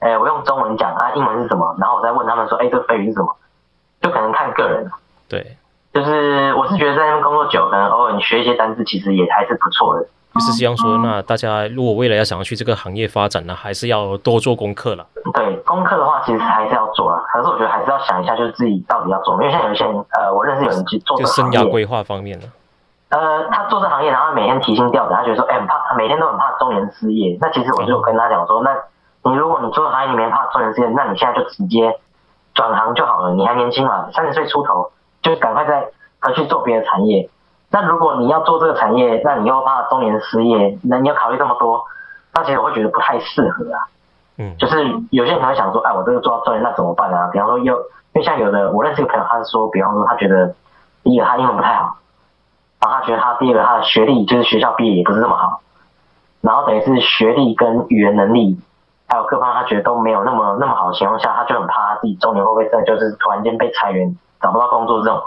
[0.00, 1.74] 哎、欸，我用中文讲啊，英文是什么？
[1.80, 3.34] 然后我再问他们说，哎、欸，这个菲语是什么？
[4.06, 4.88] 就可能看个人。
[5.28, 5.56] 对，
[5.92, 10.06] 就是我是觉得在那边工作久，可能偶尔你学一些单字，其实也还是不错的。
[10.34, 15.06] 就是这样说，那大家如果未来要想要去这个行业发展呢，还是要多做功课了。
[15.32, 17.24] 对，功课的话其实还是要做啊。
[17.32, 22.46] 可是我觉得还是要想一下，就是自己到底要做，因为像有一些人，呃，我认识有人去做就生涯规划方面的。
[23.08, 27.38] 呃，他做这行业，然后每天提心吊胆，他觉得说，哎、欸，很怕，他每天都很怕中年失业。
[27.40, 28.76] 那其实我就跟他讲说，那
[29.22, 31.98] 你如果你做行业里面怕中年失业，那你现在就直接
[32.56, 33.34] 转行就好了。
[33.34, 34.90] 你还年轻嘛，三十岁出头，
[35.22, 35.90] 就赶快再
[36.20, 37.30] 回去做别的产业。
[37.70, 41.84] 那如果你要做这个产业，那你又怕中年失业，那你要考虑这么多，
[42.34, 43.86] 那其实我会觉得不太适合啊。
[44.38, 47.28] 嗯，就是有些人可能会想说，哎，我这个做到中年，那怎么办啊？
[47.32, 50.54] 比方说，又因为像有的我认识一个朋友，他是说，比方说他觉得
[51.02, 51.98] 第一个他英文不太好，
[52.80, 55.60] 然后他觉得他第二个他的学历就是学校毕业也不是这么好，
[56.40, 58.58] 然后等于是学历跟语言能力
[59.08, 65.22] 还有各方他觉得都没有那么那么好的情况下，他就很怕他自己中年会不会真的就是突然间被裁员，找不到工作这种。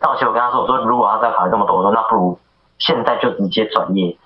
[0.00, 2.38] 到期我跟他说，我说如果要再考虑这么多，我说那不如
[2.78, 4.16] 现在就直接转业，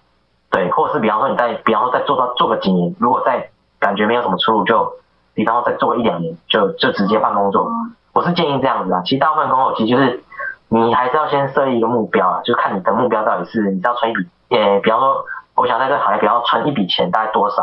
[0.50, 4.92] 对，或者是比方说你再比方说再做到做个几年，如果再感觉没有什么出路，就
[5.34, 7.68] 比方说再做一两年，就就直接换工作。
[8.12, 10.22] 我是建议这样子啊，其实大部分工作其实就是
[10.68, 15.24] 你还是要先设立一个目标啊，就看你的目标到底是你要存一笔，呃，比方说
[15.56, 17.56] 我想在这个行业，比方说存一笔钱大概多少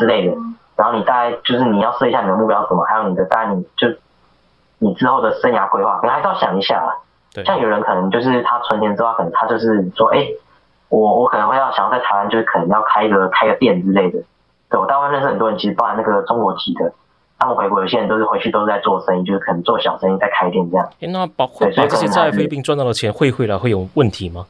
[0.00, 0.36] 之类的，
[0.76, 3.88] 然后你大概就是你要设一下你的目标什么，还有你的大概你就
[4.78, 6.96] 你之后的生涯规划，你还是要想一下
[7.44, 10.36] 像有人可能就是他存钱之后，可能他就是说，哎、欸，
[10.88, 14.18] 我我可能会要想要在台湾，就是可能要开一个开个店之类的。
[14.70, 16.92] 对，我大部分认识很多人，其实包含那个中国籍的，
[17.38, 20.88] 他们回国有些人都是回去都是在做生意，就是可能做小生意在开店这样。
[21.00, 24.46] 欸、那把把这些在菲律宾赚到的钱汇回来会有问题吗？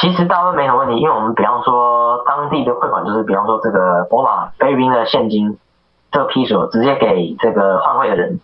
[0.00, 5.58] 其实大部分没有问题，因为我们比方说当地的汇款就是比方说这个我把菲律宾的现金
[6.10, 8.40] 这个批数直接给这个换汇的人。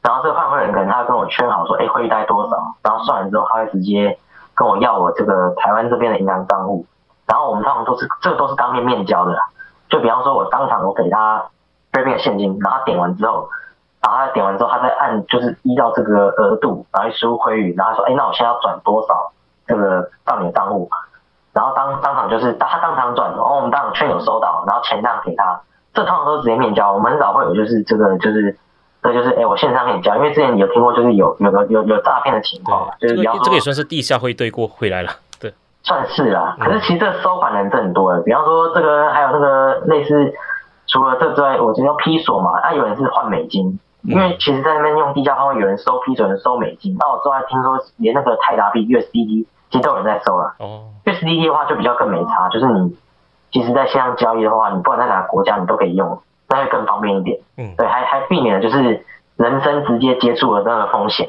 [0.00, 2.76] 然后这个换汇人可能他跟我圈好说，哎，汇率大概多少？
[2.82, 4.18] 然后算完之后，他会直接
[4.54, 6.86] 跟我要我这个台湾这边的银行账户。
[7.26, 9.36] 然后我们通常都是这个都是当面面交的。
[9.90, 11.44] 就比方说，我当场我给他
[11.92, 13.48] 这边的现金，然后点完之后，
[14.00, 19.32] 然后他点完之后，他再按就是依照这个额度，然后输入汇率，然后说，哎，那我现在要转多少
[19.66, 20.88] 这个到你的账户？
[21.52, 25.60] 然后当当场就是他当场转，然后我们当场圈有收到，然后钱这样给他。
[25.98, 28.56] 这通常都是直接面交，我们很少会有就是这个就是。
[29.00, 36.56] 这就是哎，我线上跟你讲，因为之前有听过，就是有有个有有诈骗的情况，就是比方说这个也算是地下汇兑过回来了，对，算是啦。
[36.58, 40.34] 可是其实这个收款人是很多的，比方说这个还有那个类似，
[40.88, 46.96] 除了这之外，我就要批锁嘛，啊有人是换美金，因为其实在那边用地下换汇，有人收批准，有人收美金。
[46.98, 50.56] 那我之后还听说，连那个泰达币 USDT 其实都有人在收了。
[50.58, 52.96] 哦，USDT 的话就比较更没差，就是你
[53.50, 56.20] 其实在线上交易的话，你不管在哪个国家，你都可以用。
[56.50, 59.04] 那会更方便一点，嗯，对，还还避免了就是
[59.36, 61.28] 人生直接接触的那个风险，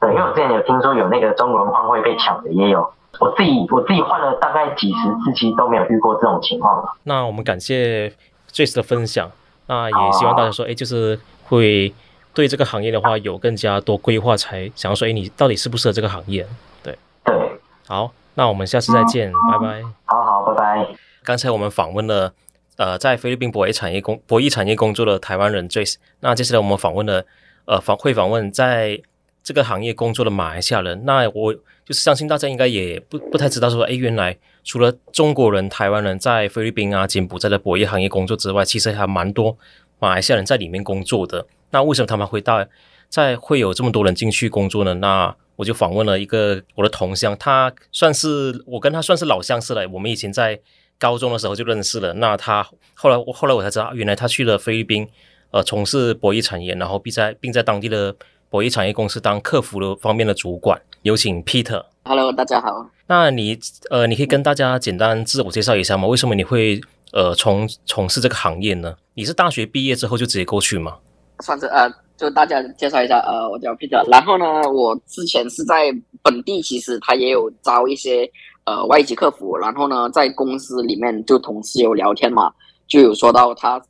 [0.00, 2.80] 对，因为我之前有听说有那个中国人换汇被抢的，也有，
[3.20, 6.84] 我自己我自己换了大概几十次，其实都没有遇过这种情况。
[7.04, 8.12] 那我们感谢
[8.50, 9.30] Jace 的分享，
[9.68, 11.16] 那也希望大家说，哎、欸，就是
[11.48, 11.94] 会
[12.34, 16.44] 对这个行业的话有更加多规划，才想要说，哎、欸，你到底适不适合这个行业？
[16.82, 17.52] 对，对，
[17.86, 19.82] 好，那我们下次再见，嗯、拜拜。
[20.06, 21.03] 好好，拜拜。
[21.24, 22.34] 刚才我们访问了。
[22.76, 27.24] 呃，在菲律宾博弈产业工博弈产业工作的台湾人 Jace，那接下来，我们访问了
[27.66, 29.00] 呃访会访问在
[29.44, 39.56] 这个行业工作的马来西亚人，那我就是相信大家应该也不不太知道说，哎，原来除了中国人、台湾人在菲律宾啊、柬埔寨的博弈行业工作之外，其实还蛮多
[40.00, 41.46] 马来西亚人在里面工作的。
[41.70, 42.66] 那为什么他们会到
[43.08, 44.94] 在会有这么多人进去工作呢？
[44.94, 50.58] 那我就访问了一个我的同乡，他算是我跟他算是老相识了，我们以前在
[51.04, 52.14] 高中的时候就认识了。
[52.14, 55.06] 那他后来我后来我才知道，原来他去了菲律宾，
[55.50, 58.14] 呃，从事博弈产业，然后并在并在当地的
[58.48, 60.80] 博弈产业公司当客服的方面的主管。
[61.02, 61.84] 有请 Peter。
[62.04, 62.88] Hello，大家好。
[63.06, 63.58] 那你
[63.90, 66.08] 呃，你可以跟大家简单自我介绍一下吗？
[66.08, 66.80] 为什么你会
[67.12, 68.96] 呃从从事这个行业呢？
[69.12, 70.96] 你是大学毕业之后就直接过去吗？
[71.40, 71.92] 算是呃。
[72.16, 74.00] 就大家介绍一下，呃，我叫 Peter。
[74.08, 78.30] 然后呢，我之前是在本地，其实他也有招一些
[78.64, 79.56] 呃外籍客服。
[79.56, 82.52] 然后呢，在公司里面就同事有聊天嘛，
[82.86, 83.80] 就有说到他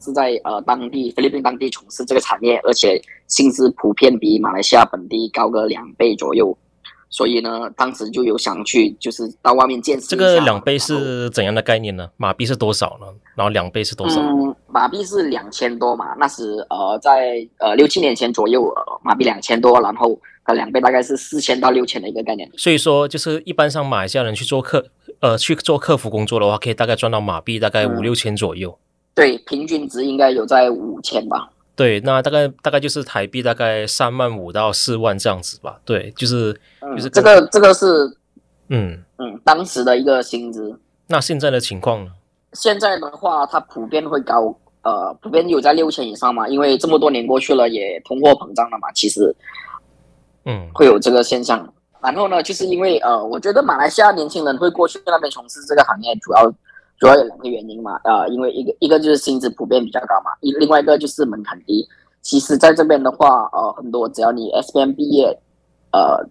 [0.00, 6.56] 是在呃当地菲律宾当地从事这个产业，而且薪资普遍比马来西亚本地高个两倍左右。
[7.14, 10.06] 所以呢，当时就有想去，就是到外面见识。
[10.06, 12.08] 这个两倍是怎样的概念呢？
[12.16, 13.06] 马币是多少呢？
[13.36, 14.18] 然后两倍是多少？
[14.18, 16.14] 嗯，马币是两千多嘛。
[16.18, 22.50] 那时呃，在呃六七年前左右，呃，马币两千多，然后呃两倍大概是四千到六千的一个概念。
[22.56, 24.86] 所以说，就是一般上马来西亚人去做客
[25.20, 28.70] 呃去做客服工作的话，可以大概赚到马币大概五六千左右。
[28.70, 28.82] 嗯。
[29.14, 31.50] 对，平均值应该有在五千吧。
[31.76, 35.78] 对，那大概大概就是台币大概三万五到四万这样子吧。
[35.84, 37.86] 对，就是、嗯、就是这个这个是
[38.68, 40.78] 嗯嗯当时的一个薪资。
[41.08, 42.12] 那现在的情况呢？
[42.54, 46.48] 现在的话，它普遍会高，呃，普遍有在六千以上嘛。
[46.48, 49.34] 因为这么多年过去了，也通货膨胀了嘛，其实
[50.44, 51.72] 嗯会有这个现象。
[52.00, 56.52] 然后呢，就是因为呃，我觉得马来西亚年轻人会过去那边从事这个行业，主要。
[56.98, 61.84] 主要有两个原因嘛，呃，因为一个一个就是薪资普遍比较高嘛，一另外一个就是门槛低。
[62.20, 65.36] 其实在这边的话，呃，很多只要你 SPM 毕业，
[65.90, 66.24] 呃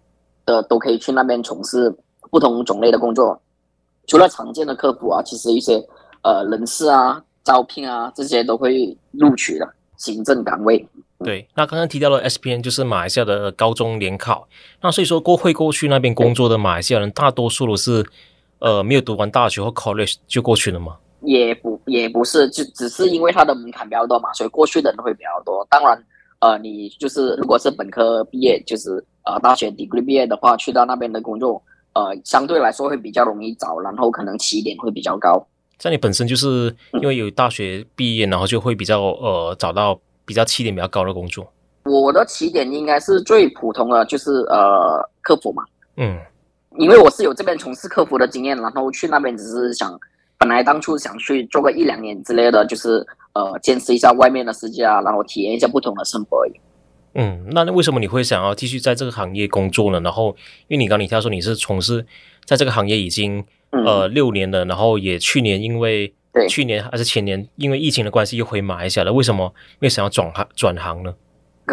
[0.46, 1.94] 的都可以去那边从事
[2.30, 3.38] 不同种类的工作。
[4.08, 5.86] 除了常见的客服啊，其实一些
[6.24, 10.88] 呃人事啊、招聘啊这些都会录取的行政岗位。
[11.24, 14.48] 对，那刚刚提到了 SPN 就是马来西亚的高中联考，
[14.82, 18.06] 那所以说过会过去那边工作的马来西亚人大多数都是。
[18.64, 20.96] 呃，没有读完大学或 college 就过去了吗？
[21.22, 25.66] 也不也不是，就只是因为它的门槛比较多嘛，所以过去的人会比较多。
[25.68, 26.06] 当然，
[26.42, 31.60] 呃，你就是如果是本科毕业，就是呃大学 degree 毕业的话，去到那边的工作，
[31.94, 35.44] 呃，相对来说会比较容易找，然后可能起点会比较高。
[35.80, 41.52] 像你本身就是因为有大学毕业，嗯、然后就会比较呃找到比较起点比较高的工作。
[41.84, 45.64] 我的起点应该是最普通的，就是呃客服嘛。
[45.98, 46.20] 嗯。
[46.78, 50.00] 因为我是有这边从事客服的经验，然后去那边只是想，
[50.38, 56.54] 本来当初想去做个一两年之类的，就是呃见识一下外面的世界啊，然后体验一下不同的生活而已。
[57.16, 60.00] 嗯，那为什么你会想要继续在这个行业工作呢？
[60.00, 60.30] 然后，
[60.70, 62.06] 因为你刚刚你提到说你是从事
[62.46, 71.14] 在这个行业已经呃六年了，然后也去年因为对去年还是前年因为疫情的关系又回马来西亚了，为什么因为想要转行转行呢？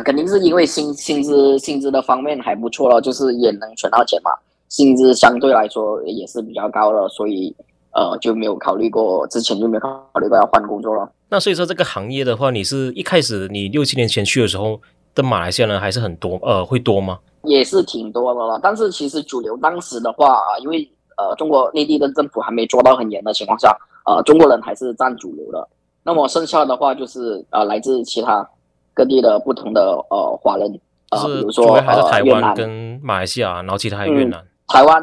[0.04, 4.30] 肯定是因为薪薪资薪资的方面还不错了，就是也能存到钱嘛。
[4.68, 7.54] 薪资相对来说也是比较高了，所以
[7.92, 11.10] 呃就没有考虑过，之前就没有考虑过要换工作了。
[11.28, 14.80] 那所以说这个行业的话，你是一开始你六七年前去的时候
[15.14, 17.18] 的马来西亚人还是很多，呃，会多吗？
[17.42, 23.76] 也是挺多的了，但是其实主流当时的话啊，因为呃中国内地的政府还没做到很严的情况下，
[24.08, 25.68] 呃中国人还是占主流的。
[26.02, 28.48] 那么剩下的话就是呃来自其他
[28.94, 34.40] 各地的不同的呃华人，呃比如说还是台湾跟马来西亚，然后其他还有越南。
[34.40, 35.02] 嗯台湾、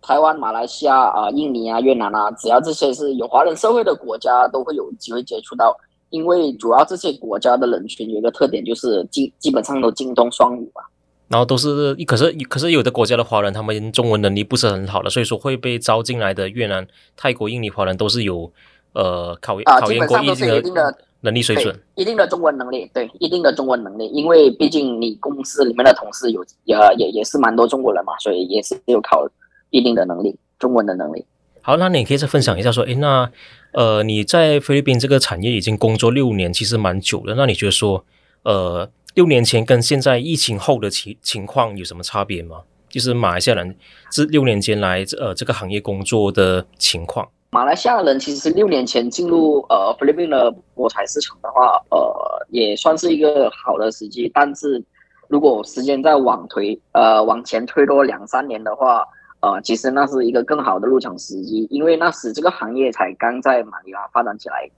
[0.00, 5.76] 台湾、马来西亚啊、呃、印尼啊、越南啊，只要这些是有华人社会的国家，都会有机会接触到。
[6.10, 10.82] 因为主要这些国家的人群有一个特点，就是基基本上都精通双语嘛。
[11.30, 16.84] 然后都是，可是可是有的国家的华人，他们中文能力不是很好的，所以说会被招进来的越南、
[17.16, 18.52] 泰国、印尼华人都是有
[18.94, 29.24] 呃考验、啊、考验过一定的能力水准，一定的中文能力，对，一定的中文能力，因为毕竟你公司里面的同事有也也也是蛮多中国人嘛，所以也是有考
[29.70, 31.24] 一定的能力，中文的能力。
[31.62, 33.30] 好，那你可以再分享一下说，诶，那
[33.72, 37.34] 呃你在菲律宾这个产业已经工作六年，其实蛮久了。
[37.36, 38.04] 那你觉得说，
[38.42, 42.62] 呃六年前跟现在疫情后的情情况有什么差别吗？
[42.88, 43.76] 就是马来西亚人
[44.10, 47.28] 这六年间来呃这个行业工作的情况。
[47.50, 54.30] 马来西亚人其实六年前进入呃菲律宾的博彩市场的话，呃也算是一个好的时机。
[54.32, 54.82] 但是
[55.28, 59.04] 如果时间再往推，呃往前推多两三年的话，
[59.40, 64.70] 呃其实那是一个更好的入场时机，因为那时这个行业才刚在马尼拉发展起来。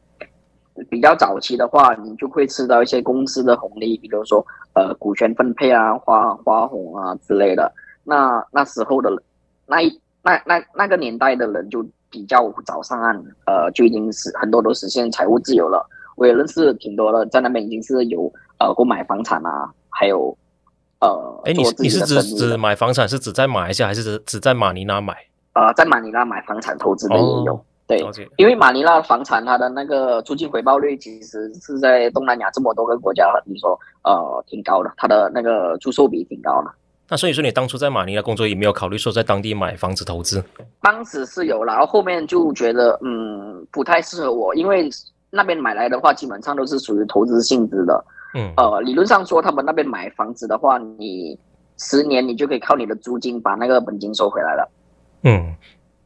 [0.89, 4.45] 比较早期的话，你就会吃到一些公司的红利，比如说
[4.75, 7.71] 呃股权分配啊、花花红啊之类的。
[8.05, 9.11] 那那时候的
[9.67, 13.15] 那一那那那个年代的人就比较早上岸，
[13.47, 15.87] 呃，就已经是很多都实现财务自由了。
[16.17, 20.37] 我也认识挺多的，在那边已经是有呃购买房产啊，还有
[21.01, 25.15] 呃，哎，你你是指指买房产是指在马来西亚还是指指在马尼拉买？
[25.55, 27.55] 呃，在马尼拉买房产投资的也有。
[27.55, 27.65] 哦
[27.99, 36.71] 对，因为马尼拉房产它的那个租金回报率其实是在东南亚这么多个国家，你说呃挺高的，它的那个租售比挺高的。
[37.09, 40.43] 那所以说你当初在马尼拉工作，也没有考虑说在当地买房子投资？
[40.81, 44.89] 当时是有，然后后面就觉得嗯不太适合我，因为
[45.31, 48.05] 那边买来的话基本上都是属于投资性质的。
[48.35, 51.39] 嗯，呃，理论上说他们那边买房子的话，你
[51.77, 54.71] 十年你就可以靠你的租金把那个本金收回来了。
[55.25, 55.55] 嗯。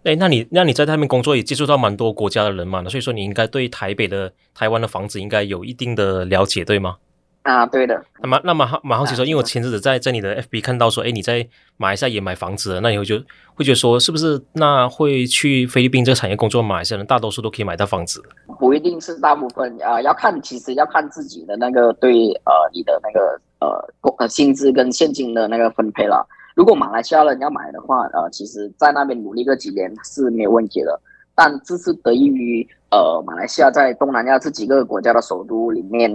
[0.06, 2.84] 哎，那你那你在那边工作也接触到蛮多国家的人嘛？
[2.84, 6.98] 所以说你应该对台北的台湾的房子应该有一定的了解，对吗？
[7.42, 8.00] 啊，对的。
[8.22, 11.44] 那么那么好蛮好奇说，因为我前阵子在在你的 FB 看到说，哎，你在
[11.76, 13.20] 马来西亚也买房子了，那以后就
[13.54, 18.22] 会觉得说，是不是那会去菲律宾这个产业工作，马来西亚人大多数都可以买到房子？
[18.60, 26.24] 不一定是大部分啊、呃，要看其实要看自己的那个对呃你的那个呃工呃薪资跟现金的那个分配了。
[26.56, 30.98] 如果马来西亚人要买的话，呃，其实在那边努力个几年是没有问题的。
[31.34, 36.10] 但这是得益于呃，马来西亚在东南亚这几个国家的首都里面，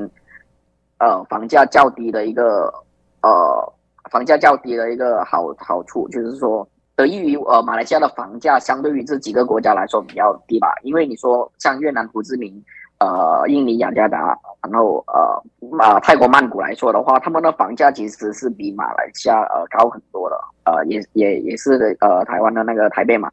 [0.97, 2.73] 呃，房价较低的一个
[3.21, 3.73] 呃，
[4.09, 10.73] 房价较低的一个好好处，就是说得益于呃，马来西亚的房价相对于这几个国家来说比较低吧。
[10.81, 12.51] 因为你说像越南胡志明。
[13.01, 23.31] 呃，印尼雅加达，然后呃，啊，泰国曼谷来说的话，他们的房价其实是比马来西亚呃高很多的，呃，也也也是呃台湾的那个台北嘛，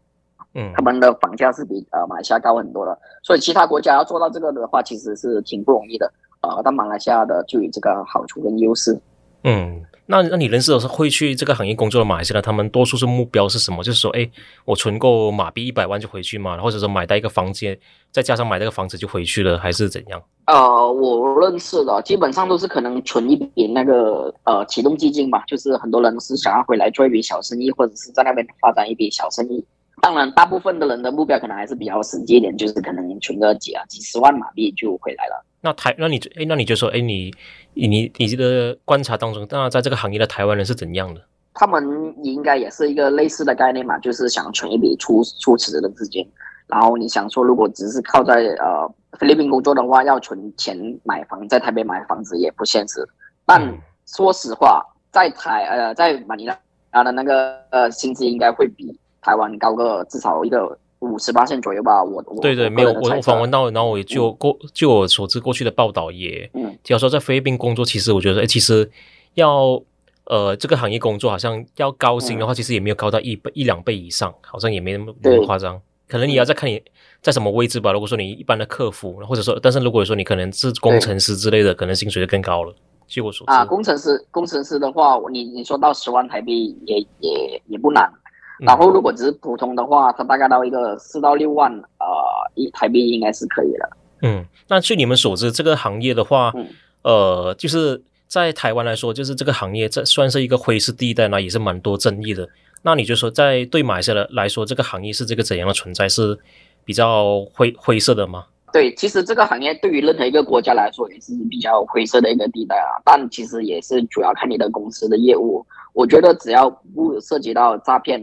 [0.54, 6.10] 嗯，他们的房价是比呃马来西亚高很多的，所以其他国家要做到这个的话，其实是挺不容易的，
[6.40, 8.98] 呃，但马来西亚的就有这个好处跟优势，
[9.44, 9.84] 嗯。
[10.11, 13.84] 那那你认识的是会去这个行业工作的马来西亚，他们多数是目标是什么？
[13.84, 14.26] 就是说，哎，
[14.64, 17.78] 我存够马币一百万就回去嘛，或者说买到一个房间，
[18.11, 20.22] 再加上买这个房子就回去了，还是怎样？
[20.46, 29.62] 呃，我认识的基本上都是可能存一笔那个呃启动基金吧，就是很多人是想要回来做一笔小生意，或者是在那边发展一笔小生意。
[30.01, 35.44] 当然，大部分的人的目标可能还是比较实际一点，就是可能存个几啊几十万马币就回来了。
[35.61, 37.34] 那台，那你哎，那你就说，哎，你
[37.74, 41.20] 你你这个观察当中，那在这个行业的台湾人是怎样的？
[41.55, 46.24] 他们应该也是一个类似的概念嘛，就是想存一笔初初始的资金。
[46.68, 48.88] 然后你想说，如果只是靠在呃
[49.18, 53.05] 菲律宾工作的话，要存钱买房，在台北买房子也不现实。
[53.44, 53.61] 但
[54.07, 54.80] 说实话，
[55.11, 60.78] 在台呃在马尼拉的那个呃薪资应该会比台湾高个至少一个。
[61.00, 68.90] 五十八线左右吧，我我对对，没有我我访问到，然后我就过，就我所知过去的报道也，嗯，假如说在菲律宾工作，其实我觉得，哎，其实
[69.34, 69.80] 要
[70.24, 75.80] 呃这个行业工作，好像要高薪的话，其实也没有高到一倍一两倍以上，好像也没那么那么夸张。
[76.08, 76.82] 可能你要再看你
[77.22, 77.92] 在什么位置吧。
[77.92, 82.74] 如果说你一般的客服，或者说，但是如果说你可能是工程师之类的，可能薪水就更高了。
[83.06, 88.12] 据我所知啊，工程师工程师的话，你你说到十万台币也也也不难。
[88.61, 92.06] 然后，如果只是普通的话，它大概到一个四到六万，呃，
[92.54, 93.90] 一台币应该是可以的。
[94.22, 96.66] 嗯，那据你们所知，这个行业的话，嗯、
[97.02, 102.48] 呃，就是在台湾来说，就是这个行业这算是一个灰色地带呢，也是蛮多争议的。
[102.82, 106.09] 那你就说，在对马来西亚来说，这个行业是这个怎样的存在？
[106.09, 106.36] 是
[106.84, 108.46] 比较灰灰色的吗？
[108.72, 112.98] 对，其实这个行业对于任何一个国家来说也是比较灰色的一个地带啊。
[113.04, 115.64] 但其实也是主要看你的公司的业务。
[115.92, 118.20] 我觉得只要不涉及到诈骗。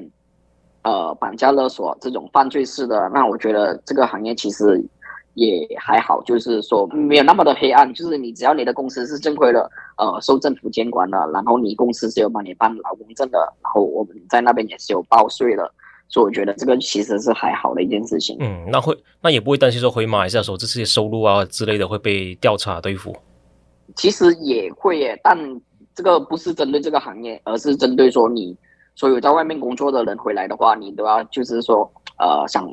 [0.85, 4.79] 呃，绑架勒索这种犯罪式的，那我觉得这个行业其实
[5.33, 7.91] 也还好，就是说没有那么的黑暗。
[7.91, 9.67] 就是你只要你的公司是正规的，
[9.97, 15.67] 呃，受政府监管的，然后你公司是有帮你办劳工证的，然后我们在那边也是有报税的，
[16.07, 18.37] 所以我觉得这个其实是还好的一件事情。
[18.39, 23.11] 嗯，那会那也不会担心说回马来西亚时候这些收入啊之类的会被调查对付？
[23.95, 25.35] 其实也会耶，但
[25.95, 28.55] 这个不是针对这个行业，而是针对说你。
[28.95, 32.65] 所有在外面工作的人回来的话，你都要就是说，呃，想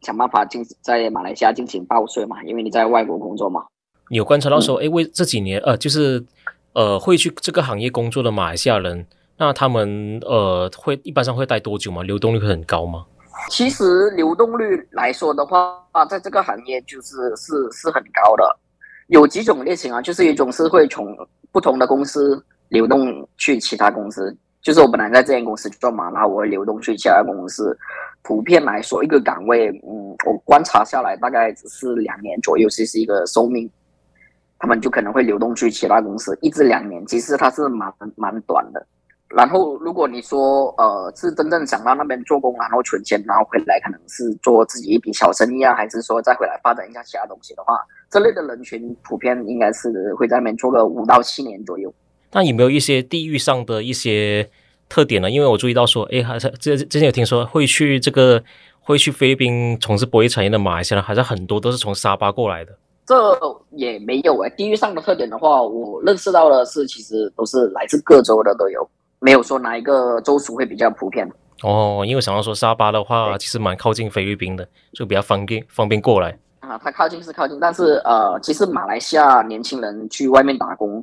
[0.00, 3.64] 想办法进在马来西亚进行报税嘛，因为你在外国工作嘛。
[4.08, 6.24] 你有观察到说，哎、嗯，为这几年，呃，就是
[6.72, 9.06] 呃，会去这个行业工作的马来西亚人，
[9.36, 12.02] 那他们呃，会一般上会待多久吗？
[12.02, 13.04] 流动率会很高吗？
[13.50, 18.58] 其实流动率来说的话，啊，在这个行业就是是是很高的，
[19.08, 21.14] 有几种类型啊，就是一种是会从
[21.52, 24.34] 不同的公司流动去其他公司。
[24.66, 27.78] 就是我本来在这间公司做嘛，然后我会流动去其他公司，
[28.22, 33.70] 普遍来说，一个岗位，嗯，我观察下来大概只是两年左右，其实一个寿命，
[34.58, 38.84] 他们就可能会流动去其他公司，一至两年，其实它是蛮蛮短的。
[39.28, 47.78] 然后，如果你说，呃，是真正想到那边做工，然后存钱，然后回来可能是做自己一笔小生意啊，还是说再回来发展一下其他东西的话，
[48.10, 51.94] 这类的人群普遍应该是会在那边做个五到七年左右。
[52.36, 54.46] 那有没有一些地域上的一些
[54.90, 55.30] 特点呢？
[55.30, 58.44] 因为我注意到说，哎，还是之之前有听说会去这个
[58.82, 62.76] 会去菲律宾从事博弈产业的马来西亚人，还是很多都是从沙巴过来的。
[63.06, 63.14] 这
[63.70, 68.86] 也没有哎，地域上的特点的话，我认识到的是，其实都是来自各州的都有。
[69.18, 71.26] 没有说哪一个州属会比较普遍
[71.62, 76.76] 哦，因为想要说沙巴的话，其实蛮靠近菲律宾的，就比较方便方便过来啊。
[76.84, 81.02] 它靠近是靠近，但是呃，其实马来西亚年轻人去外面打工，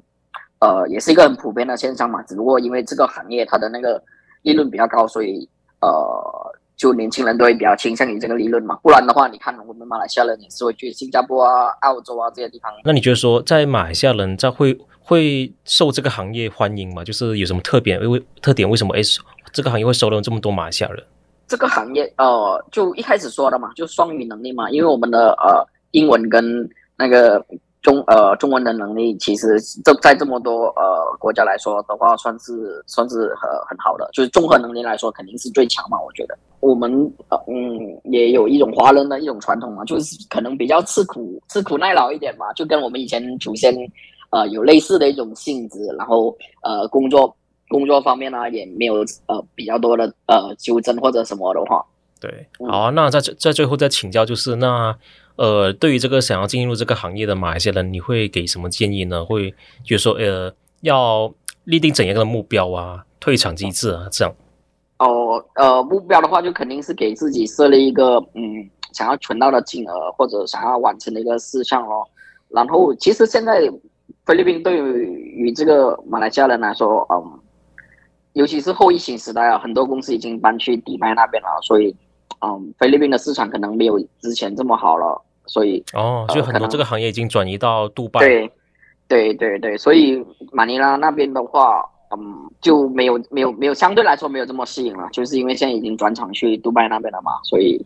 [0.64, 2.24] 呃，也是一个很普遍的现象嘛。
[2.24, 4.02] 只不过因为这个行业它的那个
[4.44, 5.48] 利润比较高，所以
[5.82, 5.92] 呃。
[6.76, 12.70] 就年轻人都会比较倾向于这个利润嘛，不然的话，你看我们马来西亚人也是会去新加坡啊、澳洲啊这些地方。
[12.84, 17.04] 那你觉得说，在马来西亚人在会会受这个行业欢迎吗？
[17.04, 18.68] 就是有什么特别因为特点？
[18.70, 19.02] 为什么诶
[19.54, 21.02] 这个行业会收了这么多马来西亚人？
[21.48, 27.46] 这个行业呃，就一开始说的嘛，就双语能力嘛，因为我们的呃英文跟那个。
[27.84, 36.02] 中呃中文的能力，其实这在这么多呃国家来说的话，算是算是很很好的，就是综合能力来说，肯定是最强嘛。
[36.02, 36.90] 我觉得我们
[37.28, 43.76] 呃嗯也有一种华人的一种传统嘛，就是可能比较吃苦吃苦耐劳一点嘛，就跟我们以前祖先
[44.32, 47.36] 呃有类似的一种性质，然后呃工作
[47.68, 51.86] 工作方面呢也没有呃比较多的呃纠正或者什么的话。
[52.24, 54.96] 对，好啊，那在在最后再请教，就是那。
[55.36, 59.26] 呃，对于这个想要进入这个行业的马来西亚人，你会给什么建议呢？
[59.26, 59.50] 会
[59.84, 64.32] 就是说，呃，要立定怎样的目标啊，退场机制啊，这样。
[65.00, 72.08] 哦，呃，目标的话，就肯定是给自己设立一个嗯，想要存到的金额或者想要完成的一个事项哦。
[72.50, 73.60] 然后，其实现在
[74.28, 77.40] 菲律宾对于这个马来西亚人来说，嗯，
[78.34, 81.96] 尤其是后疫情时代啊，很多公司已经搬去迪拜那边了，所以。
[82.44, 88.20] 嗯，菲律宾的市场可能没有之前这么好了，所以哦，就很多这个行业已经转移到杜拜。
[88.20, 88.52] 对，
[89.08, 90.22] 对对对，所以
[90.52, 91.82] 马尼拉那边的话，
[92.12, 97.82] 嗯，就没有没有没有相对来说没有这么吸引了，就是因为现在已经转场去杜拜那边了嘛，所以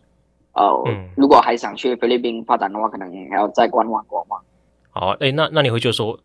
[0.54, 4.42] 呃，嗯、如果还想去菲律宾发展的话，可能还要再观望观望。
[4.90, 6.18] 好，哎，那那你会觉得说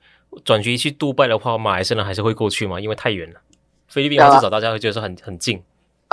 [0.43, 2.79] 转局去杜拜的话，马来西亚人还是会过去吗？
[2.79, 3.39] 因为太远了，
[3.87, 5.61] 菲律宾至少大家会觉得说很很近。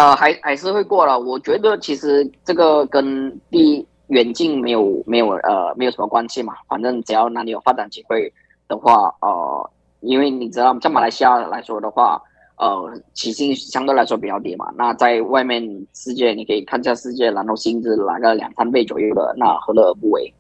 [0.01, 1.20] 呃，还还是会过了。
[1.20, 6.55] 我觉得其实这个跟地远近没有没有呃没有什么关系嘛。
[6.66, 8.32] 反正只要哪里有发展机会
[8.66, 9.70] 的话，呃，
[10.01, 12.18] 因为你知道在马来西亚来说的话，
[12.57, 14.72] 呃，起薪相对来说比较低嘛。
[14.74, 20.32] 那在外面世界你可以看一下世界，然后薪资来个两三倍左右的，那何乐而不为？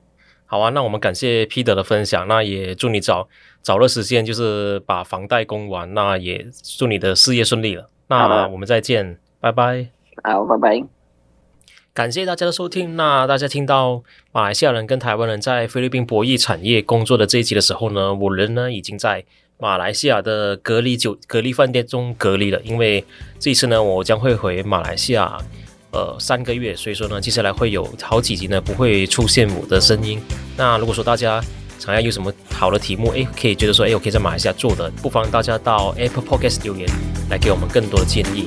[0.46, 3.28] 好啊，那我们感谢 Peter 的分享，那也祝你早
[3.60, 5.92] 早日实现，就是把房贷供完。
[5.92, 6.46] 那也
[6.78, 7.90] 祝你的事业顺利了。
[8.08, 9.18] 那我们再见。
[9.40, 9.88] 拜拜，
[10.22, 10.84] 好，拜拜。
[11.94, 12.94] 感谢大家的收听。
[12.94, 19.24] 那大家听到马来西亚人跟台湾人在菲律宾博弈产业工作的这一集的时候呢，我人呢已经在
[19.58, 22.60] 马来西亚的隔离酒隔离饭店中隔离了。
[22.62, 23.04] 因为
[23.38, 25.36] 这一次呢，我将会回马来西亚
[25.92, 30.20] 呃三个月，所以说呢，接下来会有好几集呢不会出现我的声音。
[30.56, 31.42] 那如果说大家
[31.78, 36.86] 想要有什么好的题目，诶，可以觉得说，诶，我可以在马来西亚做的，不妨大家到 Apple Podcast 留言
[37.30, 38.46] 来给我们更多的建议。